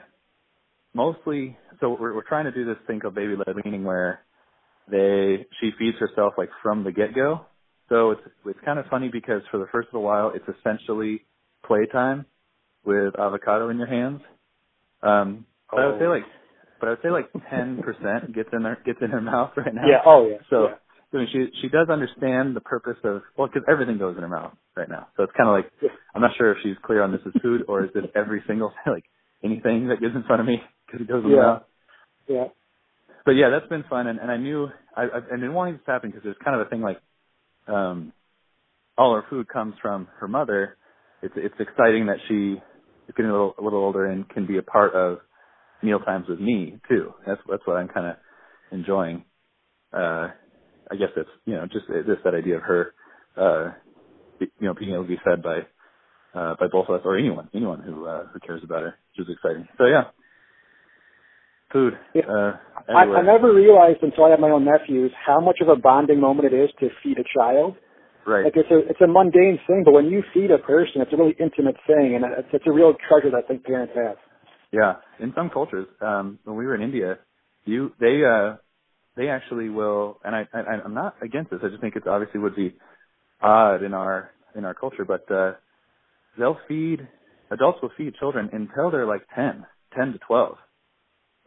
[0.97, 4.19] mostly, so we're, we're trying to do this thing called baby led weaning, where
[4.89, 7.45] they she feeds herself like from the get go.
[7.89, 11.21] So it's it's kind of funny because for the first little while, it's essentially
[11.65, 12.25] playtime
[12.83, 14.21] with avocado in your hands.
[15.01, 16.09] Um, but I would say Oh.
[16.09, 16.23] like,
[16.79, 19.73] but I would say like ten percent gets in her gets in her mouth right
[19.73, 19.87] now.
[19.87, 20.01] Yeah.
[20.05, 20.37] Oh yeah.
[20.49, 20.75] So yeah.
[21.13, 24.27] I mean, she she does understand the purpose of well, because everything goes in her
[24.29, 25.07] mouth right now.
[25.15, 27.63] So it's kind of like I'm not sure if she's clear on this is food
[27.67, 29.05] or is it every single like
[29.43, 31.59] anything that gets in front of me because it goes in the Yeah.
[32.27, 32.47] Yeah.
[33.25, 35.83] But yeah, that's been fun, and, and I knew I I've, I've been wanting this
[35.85, 37.01] to happen because it's kind of a thing like
[37.67, 38.13] um
[38.97, 40.77] all her food comes from her mother.
[41.21, 44.57] It's it's exciting that she is getting a little a little older and can be
[44.57, 45.19] a part of
[45.83, 47.13] meal times with me too.
[47.25, 48.15] That's that's what I'm kind of
[48.71, 49.25] enjoying.
[49.93, 50.29] Uh,
[50.91, 52.93] I guess it's you know just just that idea of her,
[53.37, 53.71] uh,
[54.39, 55.59] you know, being able to be fed by
[56.33, 59.27] uh, by both of us or anyone anyone who uh, who cares about her, which
[59.27, 59.67] is exciting.
[59.77, 60.05] So yeah,
[61.71, 61.93] food.
[62.13, 62.23] Yeah.
[62.27, 62.57] Uh,
[62.89, 63.03] I.
[63.03, 66.53] I never realized until I had my own nephews how much of a bonding moment
[66.53, 67.75] it is to feed a child.
[68.25, 68.45] right.
[68.45, 71.17] Like it's a it's a mundane thing, but when you feed a person, it's a
[71.17, 74.17] really intimate thing, and it's, it's a real treasure that I think parents have.
[74.71, 77.19] Yeah, in some cultures, um, when we were in India,
[77.65, 78.57] you they uh,
[79.15, 81.59] they actually will, and I, I I'm not against this.
[81.63, 82.75] I just think it obviously would be
[83.41, 85.53] odd in our in our culture, but uh,
[86.37, 87.07] they'll feed
[87.51, 89.65] adults will feed children until they're like 10,
[89.95, 90.57] 10 to twelve.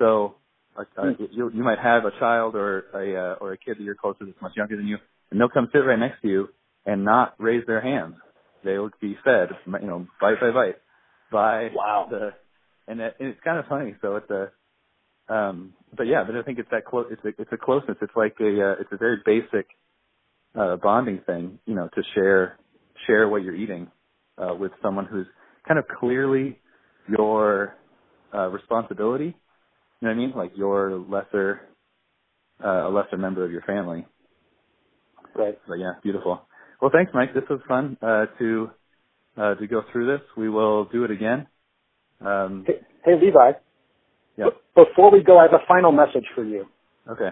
[0.01, 0.35] So
[0.77, 3.85] uh, uh, you you might have a child or a uh, or a kid that
[3.85, 4.99] you're close to that's much younger than you,
[5.31, 6.49] and they'll come sit right next to you
[6.85, 8.17] and not raise their hands
[8.65, 10.77] they will be fed, you know, bite by bite
[11.33, 12.09] by wow.
[12.11, 12.31] the,
[12.89, 13.95] and, it, and it's kind of funny.
[14.03, 17.07] So it's a, um, but yeah, but I think it's that close.
[17.11, 17.97] It's a, it's a closeness.
[18.03, 19.69] It's like a, uh, it's a very basic
[20.59, 22.59] uh, bonding thing, you know, to share
[23.07, 23.89] share what you're eating
[24.37, 25.27] uh, with someone who's
[25.67, 26.59] kind of clearly
[27.09, 27.75] your
[28.35, 29.37] uh, responsibility.
[30.01, 30.33] You know what I mean?
[30.35, 31.61] Like your lesser
[32.65, 34.07] uh, a lesser member of your family.
[35.35, 35.59] Right.
[35.67, 36.43] But yeah, beautiful.
[36.81, 37.35] Well, thanks, Mike.
[37.35, 38.71] This was fun uh, to
[39.37, 40.27] uh, to go through this.
[40.37, 41.47] We will do it again.
[42.21, 43.53] Um, hey, hey, Levi.
[44.37, 44.47] Yeah.
[44.47, 46.67] B- before we go, I have a final message for you.
[47.09, 47.31] Okay.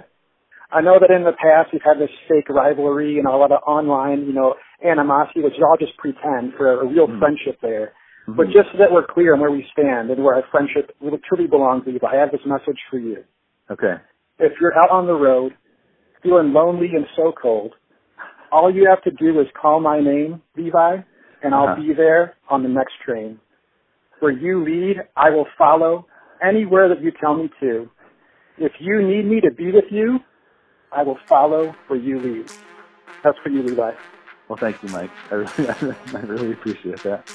[0.71, 3.63] I know that in the past we've had this fake rivalry and a lot of
[3.67, 4.55] online, you know,
[4.85, 7.93] animosity, which is all just pretend for a real mm friendship there.
[8.29, 8.37] Mm-hmm.
[8.37, 11.19] But just so that we're clear on where we stand and where our friendship really
[11.27, 13.25] truly belongs, Levi, I have this message for you.
[13.71, 13.95] Okay.
[14.39, 15.55] If you're out on the road,
[16.23, 17.73] feeling lonely and so cold,
[18.53, 20.99] all you have to do is call my name, Levi,
[21.43, 21.77] and I'll Uh-huh.
[21.77, 23.41] be there on the next train.
[24.21, 26.07] Where you lead, I will follow
[26.43, 27.89] anywhere that you tell me to.
[28.59, 30.19] If you need me to be with you,
[30.93, 32.51] I will follow where you lead.
[33.23, 33.93] That's for you, Levi.
[34.49, 35.11] Well, thank you, Mike.
[35.31, 35.69] I really,
[36.15, 37.31] I really appreciate that.